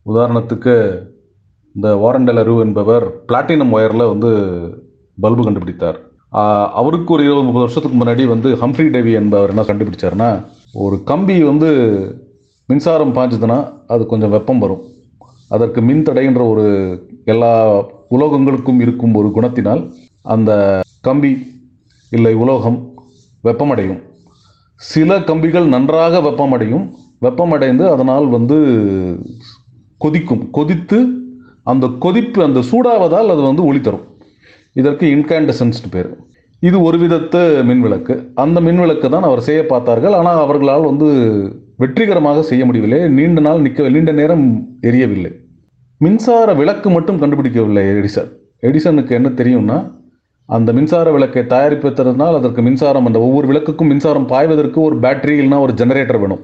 உதாரணத்துக்கு 0.07 0.75
இந்த 1.75 1.89
வாரண்டலரு 2.03 2.55
என்பவர் 2.67 3.05
பிளாட்டினம் 3.29 3.75
ஒயரில் 3.77 4.11
வந்து 4.13 4.31
பல்பு 5.19 5.43
கண்டுபிடித்தார். 5.47 5.99
அவருக்கு 6.31 7.13
ஒரு 7.13 7.23
இருபது 7.25 7.45
முப்பது 7.45 7.65
வருஷத்துக்கு 7.65 7.99
முன்னாடி 7.99 8.29
வந்து 8.29 8.55
ஹம்ஃப்ரி 8.55 8.89
டேவி 8.95 9.13
என்பவர் 9.13 9.49
என்ன 9.49 9.63
கண்டுபிடிச்சாருன்னா 9.63 10.45
ஒரு 10.73 11.05
கம்பி 11.05 11.43
வந்து 11.43 11.69
மின்சாரம் 12.67 13.15
பாய்ஞ்சதுன்னா 13.15 13.73
அது 13.87 14.07
கொஞ்சம் 14.07 14.31
வெப்பம் 14.31 14.59
வரும். 14.59 14.83
அதற்கு 15.49 15.81
மின் 15.81 16.03
தடைன்ற 16.03 16.45
ஒரு 16.47 16.67
எல்லா 17.25 17.79
உலோகங்களுக்கும் 18.11 18.81
இருக்கும் 18.81 19.15
ஒரு 19.15 19.33
குணத்தினால் 19.35 19.93
அந்த 20.23 20.81
கம்பி 21.01 21.33
இல்லை 22.11 22.35
உலோகம் 22.35 22.79
வெப்பமடையும். 23.45 24.03
சில 24.75 25.21
கம்பிகள் 25.21 25.67
நன்றாக 25.67 26.21
வெப்பமடையும். 26.21 26.91
வெப்பமடைந்து 27.21 27.91
அதனால் 27.91 28.27
வந்து 28.27 28.59
கொதிக்கும். 29.99 30.51
கொதித்து 30.51 30.99
அந்த 31.63 31.87
கொதிப்பு 31.99 32.43
அந்த 32.43 32.61
சூடாவதால் 32.61 33.33
அது 33.35 33.41
வந்து 33.41 33.65
ஒளி 33.65 33.81
தரும். 33.81 34.07
இதற்கு 34.77 35.07
இன்காண்டசன்ஸ்னு 35.17 35.91
பேர். 35.95 36.11
இது 36.63 36.77
ஒரு 36.87 36.97
விதத்து 37.03 37.41
மின்விளக்கு. 37.69 38.15
அந்த 38.43 38.59
மின்விளக்கு 38.67 39.09
தான் 39.15 39.27
அவர் 39.29 39.47
செய்ய 39.49 39.61
பார்த்தார்கள். 39.73 40.17
ஆனால் 40.21 40.43
அவர்களால் 40.47 40.89
வந்து 40.91 41.09
வெற்றிகரமாக 41.83 42.43
செய்ய 42.49 42.63
முடியவில்லை. 42.69 43.01
நீண்ட 43.19 43.41
நாள் 43.47 43.65
நிற்க 43.67 43.89
நீண்ட 43.95 44.13
நேரம் 44.21 44.45
எரியவில்லை. 44.89 45.33
மின்சார 46.01 46.49
விளக்கு 46.61 46.89
மட்டும் 46.97 47.21
கண்டுபிடிக்கவில்லை 47.23 47.83
எடிசன். 47.93 48.31
எடிசனுக்கு 48.69 49.13
என்ன 49.19 49.29
தெரியும்னா 49.41 49.79
அந்த 50.49 50.71
மின்சார 50.77 51.09
விளக்கை 51.15 51.43
தயாரிப்பதனால் 51.53 52.39
அதற்கு 52.39 52.61
மின்சாரம் 52.67 53.09
அந்த 53.09 53.19
ஒவ்வொரு 53.27 53.47
விளக்குக்கும் 53.51 53.91
மின்சாரம் 53.93 54.29
பாய்வதற்கு 54.33 54.79
ஒரு 54.87 54.97
பேட்டரி 55.05 55.35
இல்லைனா 55.41 55.59
ஒரு 55.67 55.73
ஜெனரேட்டர் 55.81 56.21
வேணும். 56.23 56.43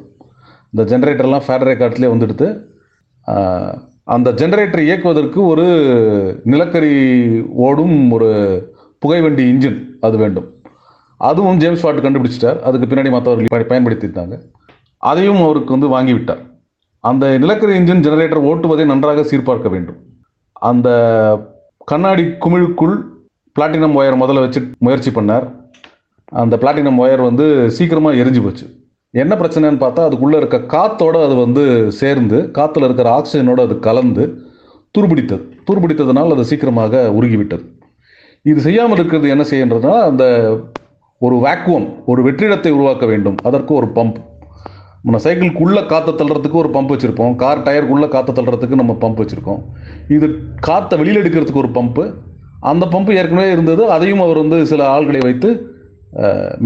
இந்த 0.73 0.83
ஜெனரேட்டர்லாம் 0.93 1.45
ஃபேடரே 1.47 1.75
காட்டிலே 1.81 2.11
வந்துடுத்து 2.13 2.49
அந்த 4.15 4.29
ஜெனரேட்டர் 4.41 4.83
இயக்குவதற்கு 4.87 5.39
ஒரு 5.53 5.65
நிலக்கரி 6.45 6.97
ஓடும் 7.67 8.11
ஒரு 8.17 8.29
புகைவண்டி 8.99 9.45
இன்ஜின் 9.53 9.79
அது 10.01 10.17
வேண்டும். 10.17 10.47
அதுவும் 11.17 11.59
ஜேம்ஸ் 11.63 11.85
வாட் 11.87 12.05
கண்டுபிடிச்சிட்டார். 12.05 12.59
அதுக்கு 12.61 12.89
பின்னாடி 12.91 13.11
மற்றவர்கள் 13.15 13.71
பயன்படுத்தியிருந்தாங்க. 13.73 14.37
அதையும் 15.11 15.43
அவருக்கு 15.47 15.75
வந்து 15.77 15.89
வாங்கி 15.89 16.13
விட்டார் 16.13 16.43
அந்த 17.01 17.25
நிலக்கரி 17.39 17.75
இன்ஜின் 17.79 18.05
ஜெனரேட்டர் 18.07 18.47
ஓட்டுவதை 18.51 18.85
நன்றாக 18.93 19.25
சீர்பார்க்க 19.31 19.69
வேண்டும். 19.75 19.99
அந்த 20.71 20.89
கண்ணாடி 21.91 22.25
குமிழுக்குள் 22.45 22.97
பிளாட்டினம் 23.57 23.97
ஒயர் 23.99 24.21
முதல்ல 24.23 24.45
வச்சு 24.45 24.61
முயற்சி 24.79 25.11
பண்ணார். 25.11 25.47
அந்த 26.43 26.55
பிளாட்டினம் 26.63 27.01
ஒயர் 27.03 27.23
வந்து 27.29 27.47
சீக்கிரமாக 27.71 28.21
எரிஞ்சு 28.23 28.43
போச்சு. 28.45 28.67
என்ன 29.23 29.33
பிரச்சனைன்னு 29.41 29.81
பார்த்தா 29.83 30.07
அதுக்குள்ளே 30.09 30.39
இருக்க 30.41 30.59
காத்தோட 30.75 31.17
அது 31.27 31.35
வந்து 31.43 31.63
சேர்ந்து 32.01 32.39
காற்றுல 32.57 32.87
இருக்கிற 32.89 33.09
ஆக்சிஜனோட 33.19 33.61
அது 33.67 33.75
கலந்து 33.87 34.25
துருபிடித்தது. 34.95 35.45
துருபிடித்ததுனால் 35.69 36.35
அது 36.35 36.45
சீக்கிரமாக 36.51 37.03
உருகிவிட்டது. 37.19 37.65
இது 38.51 38.59
செய்யாமல் 38.67 38.99
இருக்கிறது 38.99 39.29
என்ன 39.35 39.45
செய்கின்றதுனா 39.51 39.99
அந்த 40.09 40.25
ஒரு 41.23 41.37
வேக்குவம் 41.45 41.87
ஒரு 42.11 42.21
வெற்றிடத்தை 42.27 42.71
உருவாக்க 42.77 43.05
வேண்டும். 43.13 43.39
அதற்கு 43.49 43.73
ஒரு 43.81 43.89
பம்ப் 43.99 44.19
நம்ம 45.07 45.19
சைக்கிள்குள்ளே 45.25 45.83
காற்றை 45.93 46.13
தள்ளுறதுக்கு 46.21 46.61
ஒரு 46.63 46.71
பம்ப் 46.77 46.93
வச்சுருப்போம். 46.93 47.35
கார் 47.43 47.65
டயருக்குள்ளே 47.67 48.09
காற்றை 48.15 48.33
தள்ளுறதுக்கு 48.39 48.81
நம்ம 48.81 48.97
பம்ப் 49.03 49.21
வச்சுருக்கோம். 49.23 49.63
இது 50.17 50.27
காற்றை 50.69 50.97
வெளியில் 51.01 51.21
எடுக்கிறதுக்கு 51.23 51.63
ஒரு 51.65 51.73
பம்ப்பு 51.79 52.05
அந்த 52.71 52.85
பம்ப் 52.95 53.13
ஏற்கனவே 53.19 53.49
இருந்தது. 53.57 53.83
அதையும் 53.97 54.25
அவர் 54.27 54.43
வந்து 54.45 54.59
சில 54.73 54.83
ஆள்களை 54.97 55.23
வைத்து 55.29 55.51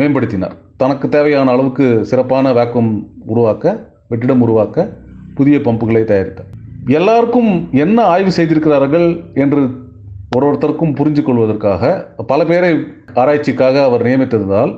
மேம்படுத்தினார். 0.01 0.57
தனக்கு 0.81 1.07
தேவையான 1.09 1.51
அளவுக்கு 1.51 1.87
சிறப்பான 2.11 2.53
வேக்கம் 2.53 2.91
உருவாக்க 3.27 3.73
வெற்றிடம் 4.11 4.43
உருவாக்க 4.45 4.87
புதிய 5.39 5.57
பம்புகளை 5.59 6.03
தயாரித்தார். 6.05 6.51
எல்லாருக்கும் 6.99 7.51
என்ன 7.85 7.99
ஆய்வு 8.13 8.31
செய்திருக்கிறார்கள் 8.31 9.07
என்று 9.35 9.63
ஒரு 10.37 10.45
ஒருத்தருக்கும் 10.49 10.95
புரிஞ்சு 10.99 11.23
கொள்வதற்காக 11.23 11.91
பல 12.27 12.41
பேரை 12.45 12.71
ஆராய்ச்சிக்காக 13.15 13.77
அவர் 13.85 14.05
நியமித்திருந்தால் 14.07 14.73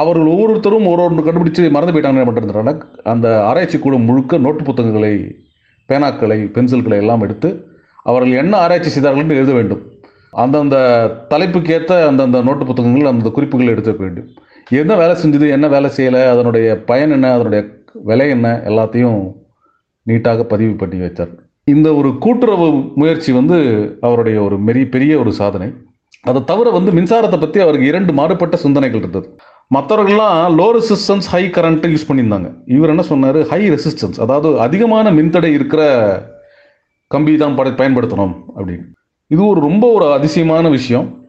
அவர்கள் 0.00 0.32
ஒவ்வொருத்தரும் 0.34 0.88
ஒரு 0.92 1.02
ஒன்று 1.02 1.26
கண்டுபிடிச்சு 1.26 1.70
மறந்து 1.70 1.94
போயிட்டாங்க 1.94 2.22
என்ன 2.22 2.74
அந்த 3.12 3.28
ஆராய்ச்சி 3.44 3.78
கூடம் 3.78 4.08
முழுக்க 4.08 4.38
நோட்டு 4.38 4.64
புத்தகங்களை 4.64 5.12
பேனாக்களை 5.88 6.38
பென்சில்களை 6.56 6.98
எல்லாம் 7.02 7.20
எடுத்து 7.20 7.50
அவர்கள் 8.10 8.40
என்ன 8.42 8.56
ஆராய்ச்சி 8.56 8.90
செய்தார்கள் 8.90 9.22
என்று 9.22 9.36
எழுத 9.36 9.52
வேண்டும். 9.52 9.82
அந்தந்த 10.44 10.76
தலைப்புக்கேற்ற 11.30 11.92
அந்தந்த 12.06 12.42
நோட்டு 12.42 12.66
புத்தகங்கள் 12.66 13.10
அந்தந்த 13.10 13.30
குறிப்புகளை 13.30 13.70
எடுத்துக்க 13.74 14.02
வேண்டும். 14.06 14.28
என்ன 14.70 14.94
வேலை 14.96 15.14
செஞ்சது 15.22 15.48
என்ன 15.50 15.68
வேலை 15.68 15.90
செய்யலை 15.96 16.28
அதனுடைய 16.28 16.76
பயன் 16.78 17.10
என்ன 17.10 17.32
அதனுடைய 17.32 17.62
விலை 17.94 18.30
என்ன 18.30 18.62
எல்லாத்தையும் 18.64 19.20
நீட்டாக 20.08 20.42
பதிவு 20.42 20.72
பண்ணி 20.72 20.96
வைத்தார் 20.96 21.32
இந்த 21.66 21.94
ஒரு 21.94 22.18
கூட்டுறவு 22.18 22.66
முயற்சி 22.94 23.32
வந்து 23.32 23.56
அவருடைய 24.00 24.42
ஒரு 24.42 24.58
மெரி 24.58 24.88
பெரிய 24.88 25.18
ஒரு 25.18 25.32
சாதனை. 25.32 25.68
அதை 26.24 26.44
தவிர 26.44 26.70
வந்து 26.70 26.92
மின்சாரத்தை 26.92 27.38
பற்றி 27.40 27.60
அவருக்கு 27.60 27.86
இரண்டு 27.86 28.12
மாறுபட்ட 28.12 28.56
சிந்தனைகள் 28.56 29.00
இருந்தது. 29.00 29.28
மற்றவர்கள்லாம் 29.74 30.54
low 30.58 30.66
resistance 30.76 31.26
high 31.26 31.50
current 31.56 31.90
use 31.92 32.08
பண்ணியிருந்தாங்க. 32.08 32.50
இவர் 32.66 32.88
என்ன 32.88 33.02
சொன்னார்? 33.02 33.42
ஹை 33.42 33.70
ரெசிஸ்டன்ஸ் 33.74 34.20
அதாவது 34.20 34.60
அதிகமான 34.60 35.10
மின்தடை 35.10 35.52
இருக்கிற 35.52 35.82
கம்பி 37.08 37.36
தான் 37.36 37.58
பயன்படுத்தணும் 37.58 38.34
அப்படின்னு. 38.56 38.86
இது 39.30 39.46
ஒரு 39.46 39.60
ரொம்ப 39.60 39.92
ஒரு 39.92 40.12
அதிசயமான 40.12 40.68
விஷயம். 40.68 41.25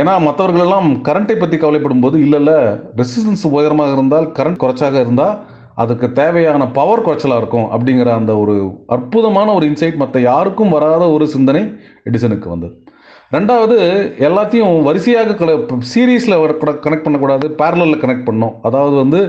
ஏன்னா 0.00 0.12
மற்றவர்களெல்லாம் 0.26 0.88
கரண்ட்டை 1.08 1.34
பற்றி 1.38 1.56
கவலைப்படும் 1.56 2.00
போது 2.00 2.16
இல்லை 2.20 2.38
இல்லை 2.38 2.56
ரெசிஸ்டன்ஸ் 3.00 3.44
உயரமாக 3.56 3.92
இருந்தால் 3.92 4.26
கரண்ட் 4.38 4.62
குறைச்சாக 4.62 4.96
இருந்தால் 5.04 5.34
அதுக்கு 5.82 6.06
தேவையான 6.12 6.62
பவர் 6.78 7.04
குறைச்சலாக 7.04 7.40
இருக்கும் 7.42 7.68
அப்படிங்கிற 7.74 8.08
அந்த 8.20 8.32
ஒரு 8.36 8.54
அற்புதமான 8.86 9.48
ஒரு 9.54 9.66
இன்சைட் 9.70 10.00
மற்ற 10.02 10.20
யாருக்கும் 10.20 10.74
வராத 10.76 11.04
ஒரு 11.10 11.26
சிந்தனை 11.34 11.62
எடிசனுக்கு 12.08 12.48
வந்தது. 12.48 12.74
ரெண்டாவது 13.36 13.76
எல்லாத்தையும் 14.28 14.74
வரிசையாக 14.88 15.56
சீரீஸில் 15.92 16.36
கனெக்ட் 16.86 17.06
பண்ணக்கூடாது 17.06 17.46
பேரலில் 17.60 18.02
கனெக்ட் 18.02 18.28
பண்ணோம் 18.28 18.56
அதாவது 18.68 18.96
வந்து 19.02 19.20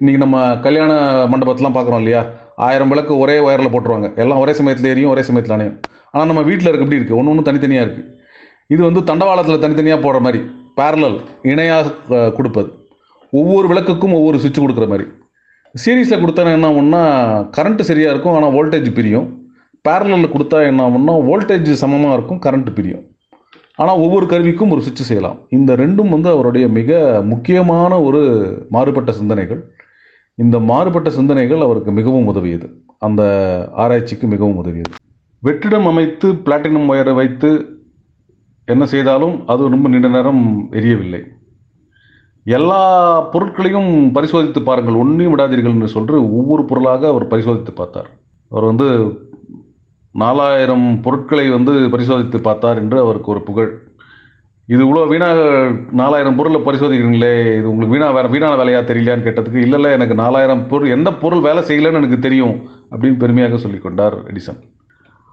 இன்னைக்கு 0.00 0.24
நம்ம 0.24 0.38
கல்யாண 0.66 0.92
மண்டபத்தெலாம் 1.34 1.76
பார்க்குறோம் 1.76 2.02
இல்லையா? 2.04 2.22
ஆயிரம் 2.68 2.90
விளக்கு 2.94 3.12
ஒரே 3.24 3.38
ஒயரில் 3.46 3.72
போட்டுருவாங்க. 3.74 4.08
எல்லாம் 4.24 4.42
ஒரே 4.44 4.52
சமயத்தில் 4.60 4.92
எரியும் 4.94 5.12
ஒரே 5.14 5.22
சமயத்தில் 5.28 5.56
அணையும். 5.58 5.78
ஆனால் 6.12 6.28
நம்ம 6.30 6.42
வீட்டில் 6.48 6.68
இருக்க 6.68 6.86
எப்படி 6.86 7.00
இருக்குது 7.00 7.18
ஒன்று 7.18 7.32
ஒன்று 7.32 7.48
தனித்தனியாக 7.50 7.86
இருக்குது 7.86 8.11
இது 8.72 8.80
வந்து 8.88 9.00
தண்டவாளத்தில் 9.10 9.62
தனித்தனியாக 9.64 10.00
போடுற 10.04 10.20
மாதிரி 10.26 10.40
பேரலல் 10.78 11.18
இணையாக 11.50 12.26
கொடுப்பது. 12.38 12.68
ஒவ்வொரு 13.38 13.66
விளக்குக்கும் 13.70 14.16
ஒவ்வொரு 14.18 14.36
சுவிட்ச் 14.42 14.62
கொடுக்குற 14.62 14.86
மாதிரி. 14.92 15.06
சீரீஸில் 15.82 16.22
கொடுத்தா 16.22 16.42
என்ன 16.56 16.68
ஆகும்னா 16.72 17.02
கரண்ட்டு 17.56 17.88
சரியாக 17.90 18.12
இருக்கும் 18.14 18.34
ஆனால் 18.38 18.54
வோல்டேஜ் 18.56 18.88
பிரியும். 18.98 19.28
பேரலில் 19.86 20.32
கொடுத்தா 20.34 20.58
என்ன 20.70 20.80
ஆகும்னா 20.86 21.14
வோல்டேஜ் 21.28 21.70
சமமாக 21.82 22.16
இருக்கும் 22.18 22.40
கரண்ட்டு 22.46 22.72
பிரியும். 22.78 23.04
ஆனால் 23.82 24.00
ஒவ்வொரு 24.04 24.26
கருவிக்கும் 24.32 24.72
ஒரு 24.74 24.82
சுவிட்ச் 24.86 25.08
செய்யலாம். 25.10 25.38
இந்த 25.56 25.70
ரெண்டும் 25.82 26.10
வந்து 26.14 26.28
அவருடைய 26.34 26.66
மிக 26.78 27.00
முக்கியமான 27.32 27.92
ஒரு 28.08 28.20
மாறுபட்ட 28.76 29.12
சிந்தனைகள். 29.20 29.60
இந்த 30.42 30.56
மாறுபட்ட 30.70 31.08
சிந்தனைகள் 31.18 31.64
அவருக்கு 31.66 31.90
மிகவும் 31.98 32.28
உதவியது. 32.32 32.66
அந்த 33.06 33.22
ஆராய்ச்சிக்கு 33.84 34.26
மிகவும் 34.34 34.58
உதவியது. 34.62 34.92
வெற்றிடம் 35.46 35.88
அமைத்து 35.92 36.28
பிளாட்டினம் 36.46 36.90
ஒயரை 36.92 37.14
வைத்து 37.20 37.50
என்ன 38.68 38.84
செய்தாலும் 38.92 39.36
அது 39.52 39.62
ரொம்ப 39.74 39.86
நீண்ட 39.92 40.08
நேரம் 40.16 40.42
எரியவில்லை. 40.78 41.20
எல்லா 42.46 42.82
பொருட்களையும் 43.32 43.90
பரிசோதித்து 44.16 44.60
பாருங்கள். 44.68 45.00
ஒன்றையும் 45.02 45.34
விடாதீர்கள் 45.34 45.74
என்று 45.76 45.92
சொல்லிட்டு 45.94 46.20
ஒவ்வொரு 46.38 46.62
பொருளாக 46.70 47.08
அவர் 47.12 47.30
பரிசோதித்து 47.32 47.72
பார்த்தார். 47.80 48.08
அவர் 48.52 48.68
வந்து 48.70 48.88
நாலாயிரம் 50.14 50.86
பொருட்களை 51.04 51.46
வந்து 51.56 51.72
பரிசோதித்து 51.92 52.38
பார்த்தார் 52.48 52.80
என்று 52.82 52.96
அவருக்கு 53.04 53.32
ஒரு 53.34 53.42
புகழ். 53.48 53.70
இது 54.68 54.82
இவ்வளோ 54.86 55.04
வீணாக 55.12 55.38
நாலாயிரம் 56.00 56.36
பொருளை 56.38 56.58
பரிசோதிக்கிறீங்களே 56.66 57.32
இது 57.58 57.66
உங்களுக்கு 57.70 57.94
வீணா 57.94 58.08
வேறு 58.16 58.32
வீணான 58.34 58.58
வேலையாக 58.60 58.84
தெரியலையான்னு 58.90 59.26
கேட்டதுக்கு 59.26 59.64
இல்லை 59.64 59.78
இல்லை 59.78 59.90
எனக்கு 59.96 60.14
நாலாயிரம் 60.22 60.62
பொருள் 60.72 60.94
எந்த 60.96 61.10
பொருள் 61.22 61.46
வேலை 61.46 61.62
செய்யலைன்னு 61.70 62.00
எனக்கு 62.02 62.18
தெரியும் 62.26 62.54
அப்படின்னு 62.92 63.22
பெருமையாக 63.22 63.58
சொல்லிக்கொண்டார் 63.64 64.16
எடிசன். 64.30 64.60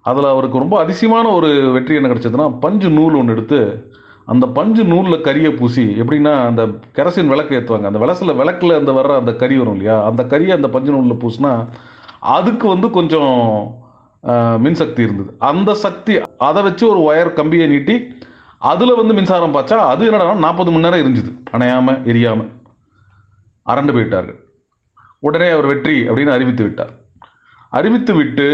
அதில் 0.10 0.32
அவருக்கு 0.34 0.64
ரொம்ப 0.64 0.76
அதிசயமான 0.84 1.26
ஒரு 1.38 1.50
வெற்றி 1.76 1.98
என்ன 2.00 2.10
கிடைச்சதுன்னா 2.12 2.48
பஞ்சு 2.66 2.90
நூல் 2.98 3.18
ஒன்று 3.20 3.36
எடுத்து 3.36 3.60
அந்த 4.34 4.46
பஞ்சு 4.58 4.84
நூலில் 4.92 5.24
கரியை 5.28 5.52
பூசி 5.60 5.84
எப்படின்னா 6.02 6.34
அந்த 6.50 6.64
கெரசின் 6.98 7.32
விளக்கு 7.34 7.56
ஏற்றுவாங்க 7.58 7.90
அந்த 7.90 8.00
விளசில் 8.04 8.38
விளக்கில் 8.40 8.80
அந்த 8.80 8.92
வர்ற 8.98 9.14
அந்த 9.22 9.32
கறி 9.42 9.56
வரும் 9.60 9.76
இல்லையா? 9.78 9.96
அந்த 10.10 10.22
கரியை 10.32 10.54
அந்த 10.58 10.70
பஞ்சு 10.76 10.92
நூலில் 10.96 11.22
பூசினா 11.24 11.52
அதுக்கு 12.36 12.66
வந்து 12.74 12.88
கொஞ்சம் 12.98 13.34
மின்சக்தி 14.64 15.02
இருந்தது. 15.06 15.32
அந்த 15.50 15.72
சக்தி 15.84 16.14
அதை 16.48 16.62
வச்சு 16.68 16.84
ஒரு 16.92 17.00
ஒயர் 17.10 17.32
கம்பியை 17.40 17.68
நீட்டி 17.74 17.96
அதில் 18.72 19.00
வந்து 19.00 19.14
மின்சாரம் 19.18 19.56
பாய்ச்சா 19.56 19.78
அது 19.92 20.06
என்னடா 20.10 20.36
நாற்பது 20.46 20.72
மணி 20.74 20.86
நேரம் 20.86 21.02
இருந்துச்சு 21.04 21.34
அணையாமல் 21.56 22.00
எரியாமல் 22.12 22.50
அரண்டு 23.66 23.96
போயிட்டார்கள். 23.96 24.40
உடனே 25.28 25.48
அவர் 25.56 25.70
வெற்றி 25.72 25.96
அப்படின்னு 26.10 26.36
அறிவித்து 26.36 26.64
விட்டார். 26.66 26.94
அறிவித்து 27.80 28.14
விட்டு 28.20 28.48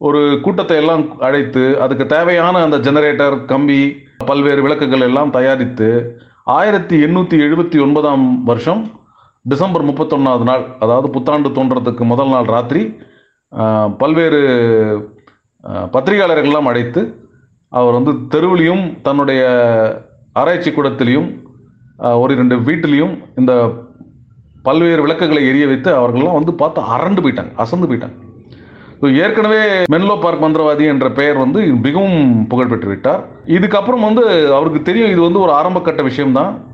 ஒரு 0.00 0.40
கூட்டத்தை 0.44 0.76
எல்லாம் 0.76 1.04
அழைத்து 1.20 1.62
அதுக்கு 1.84 2.06
தேவையான 2.06 2.60
அந்த 2.62 2.76
ஜெனரேட்டர் 2.76 3.36
கம்பி 3.44 3.80
பல்வேறு 4.26 4.60
விளக்குகள் 4.62 5.00
எல்லாம் 5.00 5.30
தயாரித்து 5.30 5.88
ஆயிரத்தி 6.44 6.96
எண்ணூற்றி 7.06 7.36
எழுபத்தி 7.38 7.78
ஒன்பதாம் 7.80 8.44
வருஷம் 8.44 8.82
டிசம்பர் 9.44 9.86
முப்பத்தொன்னாவது 9.88 10.44
நாள் 10.44 10.64
அதாவது 10.78 11.08
புத்தாண்டு 11.10 11.48
தோன்றதுக்கு 11.48 12.04
முதல் 12.04 12.28
நாள் 12.28 12.44
ராத்திரி 12.44 12.82
பல்வேறு 13.98 14.40
பத்திரிகையாளர்கள்லாம் 15.94 16.68
அழைத்து 16.72 17.02
அவர் 17.72 17.96
வந்து 17.98 18.12
தெருவிலையும் 18.34 18.84
தன்னுடைய 19.02 19.42
ஆராய்ச்சி 20.32 20.70
கூடத்திலையும் 20.70 21.28
ஒரு 22.22 22.32
இரண்டு 22.34 22.56
வீட்டிலையும் 22.68 23.14
இந்த 23.36 23.52
பல்வேறு 24.62 25.00
விளக்குகளை 25.02 25.42
எரிய 25.48 25.66
வைத்து 25.66 25.90
அவர்கள்லாம் 25.98 26.38
வந்து 26.38 26.54
பார்த்து 26.54 26.80
அரண்டு 26.96 27.20
போயிட்டாங்க 27.24 27.52
அசந்து 27.64 27.88
போயிட்டாங்க. 27.88 28.16
ஏற்கனவே 29.00 29.82
மென்லோ 29.92 30.20
பார்க் 30.20 30.44
மந்திரவாதி 30.44 30.86
என்ற 30.86 31.10
பெயர் 31.10 31.36
வந்து 31.36 31.60
மிகவும் 31.60 32.46
புகழ் 32.46 32.66
பெற்று 32.66 32.88
விட்டார் 32.88 33.28
இதுக்கப்புறம் 33.46 34.00
வந்து 34.00 34.54
அவருக்கு 34.54 34.82
தெரியும் 34.82 35.10
இது 35.10 35.20
வந்து 35.20 35.38
ஒரு 35.38 35.52
ஆரம்பக்கட்ட 35.52 36.02
விஷயம்தான். 36.02 36.64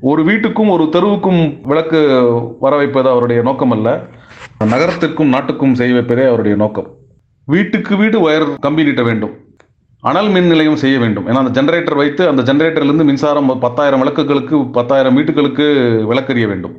ஒரு 0.00 0.24
வீட்டுக்கும் 0.24 0.68
ஒரு 0.68 0.88
தெருவுக்கும் 0.92 1.60
விளக்கு 1.62 2.26
வர 2.60 2.76
வைப்பது 2.76 3.08
அவருடைய 3.08 3.42
நோக்கம் 3.42 3.70
அல்ல 3.70 4.02
நகரத்திற்கும் 4.64 5.28
நாட்டுக்கும் 5.28 5.74
செய்ய 5.74 5.94
வைப்பதே 5.94 6.26
அவருடைய 6.26 6.56
நோக்கம். 6.56 6.94
வீட்டுக்கு 7.46 7.96
வீடு 7.96 8.30
ஒயர் 8.30 8.58
கம்பி 8.60 8.84
நீட்ட 8.84 9.02
வேண்டும். 9.02 9.30
அனல் 10.00 10.28
மின் 10.28 10.46
நிலையம் 10.46 10.76
செய்ய 10.76 10.98
வேண்டும். 10.98 11.26
ஏன்னா 11.26 11.32
அந்த 11.32 11.62
ஜென்ரேட்டர் 11.62 11.96
வைத்து 11.96 12.28
அந்த 12.28 12.52
ஜென்ரேட்டர்லேருந்து 12.52 13.04
மின்சாரம் 13.04 13.58
பத்தாயிரம் 13.58 14.02
விளக்குகளுக்கு 14.02 14.70
பத்தாயிரம் 14.70 15.14
வீட்டுகளுக்கு 15.14 15.62
விளக்கெறிய 16.10 16.46
வேண்டும். 16.46 16.76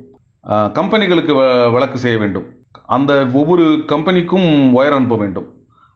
கம்பெனிகளுக்கு 0.48 1.32
வ- 1.34 1.72
விளக்கு 1.72 1.98
செய்ய 1.98 2.18
வேண்டும். 2.18 2.61
அந்த 2.96 3.12
ஒவ்வொரு 3.40 3.64
கம்பெனிக்கும் 3.94 4.48
ஒயர் 4.78 4.96
அனுப்ப 4.98 5.16
வேண்டும். 5.24 5.48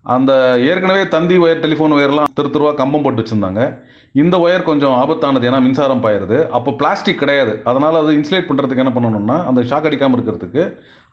அந்த 0.04 0.32
ஏற்கனவே 0.70 1.04
தந்தி 1.14 1.36
ஒயர் 1.44 1.62
டெலிஃபோன் 1.62 1.94
ஒயர்லாம் 1.94 2.32
திரு 2.38 2.48
திருவா 2.54 2.72
கம்பம் 2.80 3.04
போட்டு 3.04 3.22
வச்சுருந்தாங்க. 3.22 3.62
இந்த 4.22 4.36
ஒயர் 4.44 4.66
கொஞ்சம் 4.68 4.94
ஆபத்தானது 5.00 5.46
ஏன்னா 5.48 5.58
மின்சாரம் 5.64 6.02
பாயிருது 6.04 6.36
அப்போ 6.56 6.70
பிளாஸ்டிக் 6.80 7.20
கிடையாது. 7.22 7.52
அதனால் 7.70 7.98
அது 8.00 8.12
இன்சுலேட் 8.18 8.46
பண்ணுறதுக்கு 8.48 8.82
என்ன 8.84 8.92
பண்ணணும்னா 8.96 9.36
அந்த 9.48 9.60
ஷாக் 9.70 9.88
அடிக்காமல் 9.88 10.16
இருக்கிறதுக்கு 10.18 10.62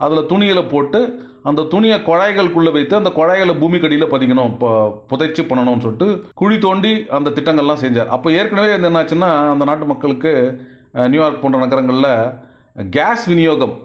அதில் 0.06 0.28
துணியில் 0.32 0.70
போட்டு 0.74 1.00
அந்த 1.52 1.66
துணியை 1.74 1.98
குழாய்களுக்குள்ளே 2.10 2.74
வைத்து 2.78 2.96
அந்த 3.00 3.12
குழாய்களை 3.18 3.56
பூமி 3.64 3.80
கடியில 3.86 4.08
பதிக்கணும் 4.14 4.52
இப்போ 4.54 4.70
புதைச்சு 5.12 5.44
பண்ணணும்னு 5.50 5.86
சொல்லிட்டு 5.86 6.10
குழி 6.42 6.58
தோண்டி 6.68 6.94
அந்த 7.20 7.34
திட்டங்கள்லாம் 7.38 7.84
செஞ்சார். 7.86 8.12
அப்போ 8.18 8.30
ஏற்கனவே 8.40 8.76
அது 8.78 8.90
என்னாச்சுன்னா 8.92 9.32
அந்த 9.54 9.66
நாட்டு 9.72 9.88
மக்களுக்கு 9.94 10.34
நியூயார்க் 11.14 11.44
போன்ற 11.46 11.60
நகரங்களில் 11.66 12.14
கேஸ் 12.98 13.26
விநியோகம் 13.32 13.76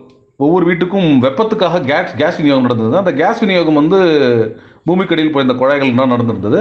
ஒவ்வொரு 0.45 0.65
வீட்டுக்கும் 0.69 1.09
வெப்பத்துக்காக 1.25 1.81
கேஸ் 1.91 2.13
கேஸ் 2.21 2.39
விநியோகம் 2.41 2.67
நடந்தது. 2.67 2.95
அந்த 3.03 3.13
கேஸ் 3.21 3.41
விநியோகம் 3.43 3.81
வந்து 3.81 3.99
பூமிக்கடியில் 4.89 5.33
போய் 5.35 5.47
இந்த 5.47 5.57
குழாய்கள் 5.61 6.01
தான் 6.01 6.15
நடந்திருந்தது. 6.15 6.61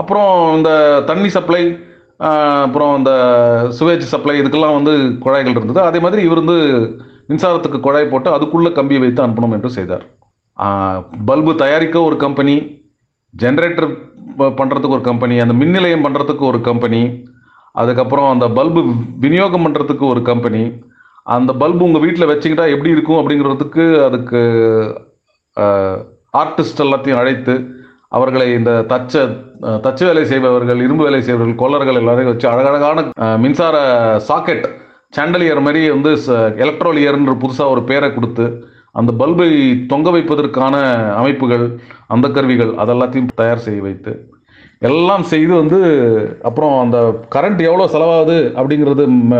அப்புறம் 0.00 0.30
இந்த 0.56 0.70
தண்ணி 1.10 1.28
சப்ளை 1.36 1.62
அப்புறம் 2.64 2.92
இந்த 2.98 3.12
சுவேஜ் 3.78 4.04
சப்ளை 4.12 4.34
இதுக்கெல்லாம் 4.40 4.76
வந்து 4.78 4.92
குழாய்கள் 5.24 5.56
இருந்தது. 5.58 5.80
அதே 5.88 5.98
மாதிரி 6.04 6.20
இவர் 6.26 6.42
வந்து 6.42 6.58
மின்சாரத்துக்கு 7.30 7.78
குழாய் 7.86 8.12
போட்டு 8.12 8.28
அதுக்குள்ளே 8.36 8.70
கம்பியை 8.78 9.00
வைத்து 9.02 9.24
அனுப்பணும் 9.26 9.54
என்று 9.56 9.70
செய்தார். 9.78 10.04
பல்பு 11.28 11.52
தயாரிக்க 11.62 11.96
ஒரு 12.08 12.16
கம்பெனி 12.24 12.56
ஜென்ரேட்டர் 13.34 13.88
பண்ணுறதுக்கு 14.58 14.96
ஒரு 14.98 15.04
கம்பெனி 15.10 15.36
அந்த 15.44 15.54
மின் 15.60 15.74
நிலையம் 15.76 16.04
பண்ணுறதுக்கு 16.06 16.44
ஒரு 16.52 16.58
கம்பெனி 16.68 17.00
அதுக்கப்புறம் 17.82 18.28
அந்த 18.34 18.46
பல்பு 18.58 18.80
விநியோகம் 19.24 19.64
பண்ணுறதுக்கு 19.66 20.04
ஒரு 20.14 20.20
கம்பெனி 20.30 20.62
அந்த 21.26 21.50
பல்பு 21.60 21.86
உங்கள் 21.86 22.04
வீட்டில் 22.04 22.30
வச்சுக்கிட்டா 22.30 22.66
எப்படி 22.72 22.90
இருக்கும் 22.94 23.20
அப்படிங்கிறதுக்கு 23.20 23.84
அதுக்கு 24.06 24.40
ஆர்டிஸ்ட் 26.34 26.82
எல்லாத்தையும் 26.84 27.20
அழைத்து 27.20 27.54
அவர்களை 28.12 28.46
இந்த 28.56 28.70
தச்ச 28.90 29.14
அஹ், 29.64 29.80
தச்சு 29.84 30.04
வேலை 30.08 30.22
செய்பவர்கள் 30.30 30.80
இரும்பு 30.84 31.04
வேலை 31.06 31.20
செய்பவர்கள் 31.22 31.60
கொல்லர்கள் 31.60 31.98
எல்லாரையும் 32.00 32.32
வச்சு 32.32 32.46
அழகழகான 32.50 33.04
மின்சார 33.42 33.76
சாக்கெட் 34.26 34.66
சாண்டலியர் 35.12 35.64
மாதிரி 35.64 35.82
வந்து 35.94 36.12
எலக்ட்ரோலியர்ன்ற 36.62 37.34
புதுசாக 37.42 37.74
ஒரு 37.74 37.82
பேரை 37.88 38.08
கொடுத்து 38.12 38.46
அந்த 38.94 39.10
பல்பை 39.20 39.48
தொங்க 39.88 40.08
வைப்பதற்கான 40.10 40.74
அமைப்புகள் 41.18 41.64
அந்த 42.08 42.26
கருவிகள் 42.34 42.72
அதெல்லாத்தையும் 42.82 43.30
தயார் 43.40 43.64
செய்ய 43.64 43.80
வைத்து 43.82 44.12
எல்லாம் 44.82 45.24
செய்து 45.30 45.52
வந்து 45.58 45.80
அப்புறம் 46.44 46.74
அந்த 46.80 46.98
கரண்ட் 47.34 47.62
எவ்வளோ 47.66 47.86
செலவாகுது 47.92 48.38
அப்படிங்கிறது 48.56 49.02
ம, 49.24 49.34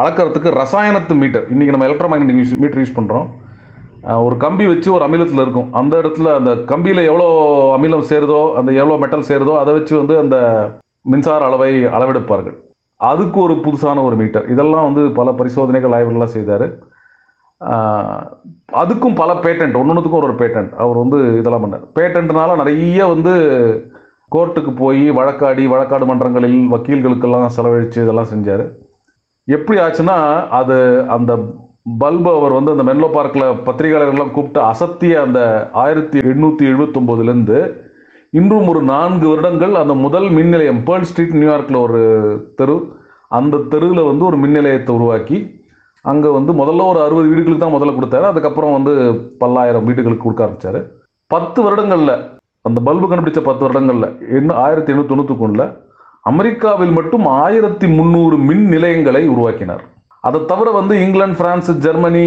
அளக்கறதுக்கு 0.00 0.50
ரசாயனத்து 0.62 1.14
மீட்டர் 1.20 1.46
இன்றைக்கி 1.52 1.74
நம்ம 1.74 1.86
எலக்ட்ரோ 1.88 2.08
மேக்னெட்டிக் 2.12 2.62
மீட்டர் 2.64 2.82
யூஸ் 2.82 2.96
பண்ணுறோம் 2.98 3.28
ஒரு 4.26 4.36
கம்பி 4.44 4.64
வச்சு 4.70 4.88
ஒரு 4.96 5.04
அமிலத்தில் 5.06 5.42
இருக்கும். 5.44 5.70
அந்த 5.80 5.94
இடத்துல 6.02 6.28
அந்த 6.38 6.50
கம்பியில் 6.70 7.00
எவ்வளோ 7.10 7.26
அமிலம் 7.76 8.04
சேருதோ 8.10 8.40
அந்த 8.58 8.70
எவ்வளோ 8.80 8.98
மெட்டல் 9.02 9.28
சேருதோ 9.30 9.54
அதை 9.62 9.72
வச்சு 9.78 9.94
வந்து 10.00 10.14
அந்த 10.22 10.36
மின்சார 11.12 11.40
அளவை 11.48 11.70
அளவெடுப்பார்கள். 11.96 12.56
அதுக்கு 13.00 13.38
ஒரு 13.46 13.54
புதுசான 13.64 14.02
ஒரு 14.08 14.16
மீட்டர் 14.20 14.46
இதெல்லாம் 14.54 14.86
வந்து 14.88 15.02
பல 15.18 15.32
பரிசோதனைகள் 15.40 15.96
ஆய்வுகள்லாம் 15.96 16.34
செய்தார். 16.36 16.66
அதுக்கும் 18.80 19.18
பல 19.20 19.30
பேட்டன்ட் 19.44 19.78
ஒன்று 19.80 20.16
ஒரு 20.18 20.26
ஒரு 20.30 20.36
பேட்டன்ட் 20.42 20.72
அவர் 20.82 21.02
வந்து 21.02 21.18
இதெல்லாம் 21.40 21.64
பண்ணார். 21.64 21.86
பேட்டன்ட்னால 21.98 22.56
நிறைய 22.62 23.06
வந்து 23.14 23.32
கோர்ட்டுக்கு 24.34 24.72
போய் 24.82 25.04
வழக்காடி 25.18 25.64
வழக்காடு 25.74 26.06
மன்றங்களில் 26.10 26.58
வக்கீல்களுக்கெல்லாம் 26.74 27.54
செலவழித்து 27.56 28.04
இதெல்லாம் 28.04 28.32
செஞ்சார். 28.34 28.64
எப்படி 29.48 29.78
ஆச்சுன்னா 29.82 30.16
அது 30.58 30.76
அந்த 31.16 31.32
பல்பு 32.02 32.30
அவர் 32.38 32.56
வந்து 32.56 32.72
அந்த 32.74 32.84
மென்லோ 32.88 33.08
பார்க்கில் 33.14 33.44
பத்திரிகையாளர்கள்லாம் 33.66 34.32
கூப்பிட்டு 34.32 34.60
அசத்திய 34.70 35.20
அந்த 35.26 35.40
ஆயிரத்தி 35.82 36.18
எண்ணூற்றி 36.32 36.64
எழுபத்தொம்போதுலேருந்து 36.70 37.58
இன்றும் 38.32 38.68
ஒரு 38.72 38.80
நான்கு 38.92 39.26
வருடங்கள் 39.30 39.74
அந்த 39.82 39.94
முதல் 40.04 40.28
மின் 40.36 40.52
நிலையம் 40.54 40.82
பேர்ல் 40.88 41.06
ஸ்ட்ரீட் 41.10 41.38
நியூயார்க்கில் 41.40 41.84
ஒரு 41.86 42.00
தெரு. 42.58 42.76
அந்த 43.30 43.62
தெருவில் 43.72 44.08
வந்து 44.10 44.24
ஒரு 44.30 44.36
மின் 44.42 44.56
நிலையத்தை 44.58 44.92
உருவாக்கி 44.98 45.38
அங்கே 46.04 46.30
வந்து 46.36 46.52
முதல்ல 46.60 46.84
ஒரு 46.92 47.00
அறுபது 47.06 47.28
வீடுகளுக்கு 47.30 47.62
தான் 47.64 47.76
முதல்ல 47.76 47.94
கொடுத்தாரு. 47.96 48.26
அதுக்கப்புறம் 48.32 48.76
வந்து 48.76 48.92
பல்லாயிரம் 49.42 49.86
வீடுகளுக்கு 49.88 50.26
கொடுக்க 50.26 50.46
ஆரம்பித்தார் 50.46 50.80
பத்து 51.30 51.58
வருடங்களில் 51.66 52.14
அந்த 52.68 52.78
பல்பு 52.88 53.06
கண்டுபிடிச்ச 53.08 53.42
பத்து 53.48 53.64
வருடங்களில் 53.66 54.08
என்ன 54.38 54.56
ஆயிரத்தி 54.66 54.92
எண்ணூற்றி 54.92 55.12
தொண்ணூற்றி 55.12 55.36
அமெரிக்காவில் 56.30 56.92
மட்டும் 56.98 57.24
ஆயிரத்தி 57.42 57.86
முந்நூறு 57.98 58.36
மின் 58.48 58.66
நிலையங்களை 58.74 59.22
உருவாக்கினார். 59.34 59.82
அதை 60.26 60.38
தவிர 60.50 60.68
வந்து 60.78 60.94
இங்கிலாந்து 61.04 61.40
பிரான்ஸ் 61.40 61.70
ஜெர்மனி 61.86 62.26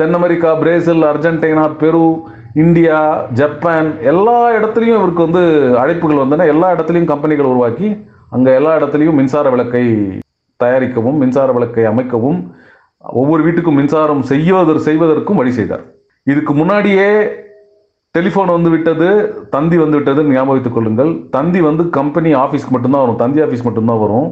தென் 0.00 0.16
America 0.18 0.50
Brazil 0.62 1.04
Argentina 1.10 1.64
Peru 1.82 2.04
India 2.64 2.98
Japan 3.40 3.88
எல்லா 4.12 4.38
இடத்துலையும் 4.58 4.98
இவருக்கு 4.98 5.26
வந்து 5.26 5.42
அழைப்புகள் 5.82 6.22
வந்தன. 6.22 6.46
எல்லா 6.52 6.68
இடத்துலையும் 6.74 7.10
கம்பெனிகள் 7.12 7.50
உருவாக்கி 7.52 7.88
அங்கே 8.36 8.52
எல்லா 8.60 8.72
இடத்துலையும் 8.78 9.18
மின்சார 9.20 9.46
விளக்கை 9.54 9.84
தயாரிக்கவும் 10.60 11.18
மின்சார 11.22 11.48
விளக்கை 11.56 11.84
அமைக்கவும் 11.92 12.38
ஒவ்வொரு 13.22 13.42
வீட்டுக்கும் 13.46 13.78
மின்சாரம் 13.80 14.22
செய்வதற்கு 14.32 14.86
செய்வதற்கும் 14.88 15.40
வழி 15.40 15.52
செய்தார். 15.58 15.84
இதுக்கு 16.32 16.52
முன்னாடியே 16.60 17.10
டெலிஃபோன் 18.16 18.50
வந்து 18.56 18.70
விட்டது 18.74 19.08
தந்தி 19.54 19.76
வந்து 19.82 19.96
விட்டது 19.98 20.20
ஞாபகத்துக் 20.34 20.76
கொள்ளுங்கள். 20.76 21.10
தந்தி 21.36 21.60
வந்து 21.68 21.82
கம்பெனி 21.98 22.30
ஆஃபீஸ்க்கு 22.44 22.74
மட்டும்தான் 22.74 23.04
வரும். 23.04 23.20
தந்தி 23.22 23.40
ஆஃபீஸ் 23.44 23.66
மட்டும்தான் 23.68 24.02
வரும். 24.04 24.28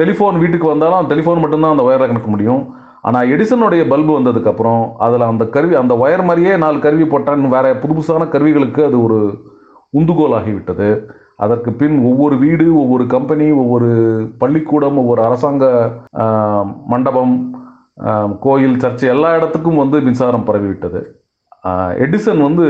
டெலிஃபோன் 0.00 0.38
வீட்டுக்கு 0.42 0.66
வந்தாலும் 0.72 1.08
டெலிஃபோன் 1.12 1.42
மட்டும்தான் 1.44 1.74
அந்த 1.74 1.84
ஒயரை 1.88 2.06
கணக்க 2.08 2.30
முடியும். 2.34 2.62
ஆனால் 3.08 3.28
எடிசனுடைய 3.34 3.82
பல்பு 3.90 4.12
வந்ததுக்கப்புறம் 4.18 4.82
அதில் 5.04 5.30
அந்த 5.32 5.44
கருவி 5.54 5.74
அந்த 5.80 5.94
ஒயர் 6.04 6.24
மாதிரியே 6.28 6.54
நாலு 6.62 6.78
கருவி 6.86 7.04
போட்டால் 7.12 7.42
வேறு 7.42 7.66
வேற 7.66 7.74
புது 7.82 7.92
புதுசான 7.96 8.26
கருவிகளுக்கு 8.32 8.80
அது 8.88 8.96
ஒரு 9.06 9.18
உந்துகோல் 9.98 10.34
ஆகிவிட்டது 10.38 10.88
அதற்கு 11.44 11.70
பின் 11.80 11.96
ஒவ்வொரு 12.10 12.36
வீடு 12.42 12.66
ஒவ்வொரு 12.82 13.04
கம்பெனி 13.14 13.46
ஒவ்வொரு 13.62 13.90
பள்ளிக்கூடம் 14.42 14.98
ஒவ்வொரு 15.02 15.20
அரசாங்க 15.26 15.64
மண்டபம் 16.92 17.34
கோயில் 18.44 18.80
சர்ச்சை 18.84 19.08
எல்லா 19.14 19.30
இடத்துக்கும் 19.38 19.80
வந்து 19.82 19.98
மின்சாரம் 20.06 20.46
பரவிவிட்டது. 20.48 21.00
எடிசன் 22.04 22.40
வந்து 22.46 22.66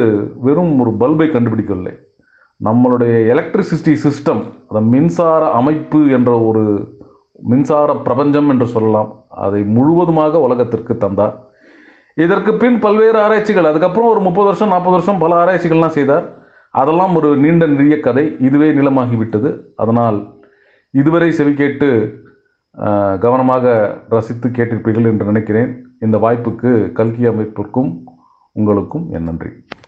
வெறும் 0.47 0.75
ஒரு 0.83 0.93
பல்பை 1.01 1.27
கண்டுபிடிக்கவில்லை. 1.31 1.95
நம்மளுடைய 2.61 3.15
எலக்ட்ரிசிட்டி 3.33 3.95
சிஸ்டம் 4.05 4.43
அந்த 4.69 4.81
மின்சார 4.93 5.43
அமைப்பு 5.61 6.01
என்ற 6.17 6.31
ஒரு 6.49 6.63
மின்சார 7.51 7.89
பிரபஞ்சம் 8.07 8.49
என்று 8.53 8.67
சொல்லலாம் 8.75 9.11
அதை 9.45 9.61
முழுவதுமாக 9.77 10.41
உலகத்திற்கு 10.47 10.95
தந்தார். 11.05 11.35
இதற்கு 12.25 12.51
பின் 12.63 12.79
பல்வேறு 12.85 13.19
ஆராய்ச்சிகள் 13.25 13.71
அதுக்கப்புறம் 13.71 14.13
ஒரு 14.13 14.21
முப்பது 14.27 14.49
வருஷம் 14.51 14.73
நாற்பது 14.75 14.97
வருஷம் 14.97 15.21
பல 15.25 15.35
ஆராய்ச்சிகள்லாம் 15.43 15.97
செய்தார். 15.99 16.25
அதெல்லாம் 16.81 17.15
ஒரு 17.19 17.29
நீண்ட 17.43 17.67
நிறைய 17.75 17.97
கதை 18.07 18.25
இதுவே 18.47 18.69
நிலமாகிவிட்டது 18.79 19.51
அதனால் 19.83 20.19
இதுவரை 21.01 21.29
செவி 21.39 21.53
கேட்டு 21.61 21.89
கவனமாக 23.25 23.67
ரசித்து 24.15 24.49
கேட்டிருப்பீர்கள் 24.57 25.11
என்று 25.11 25.31
நினைக்கிறேன். 25.31 25.71
இந்த 26.05 26.17
வாய்ப்புக்கு 26.25 26.71
கல்கி 26.99 27.25
அமைப்பிற்கும் 27.31 27.91
உங்களுக்கும் 28.57 29.07
என் 29.11 29.23
நன்றி. 29.23 29.51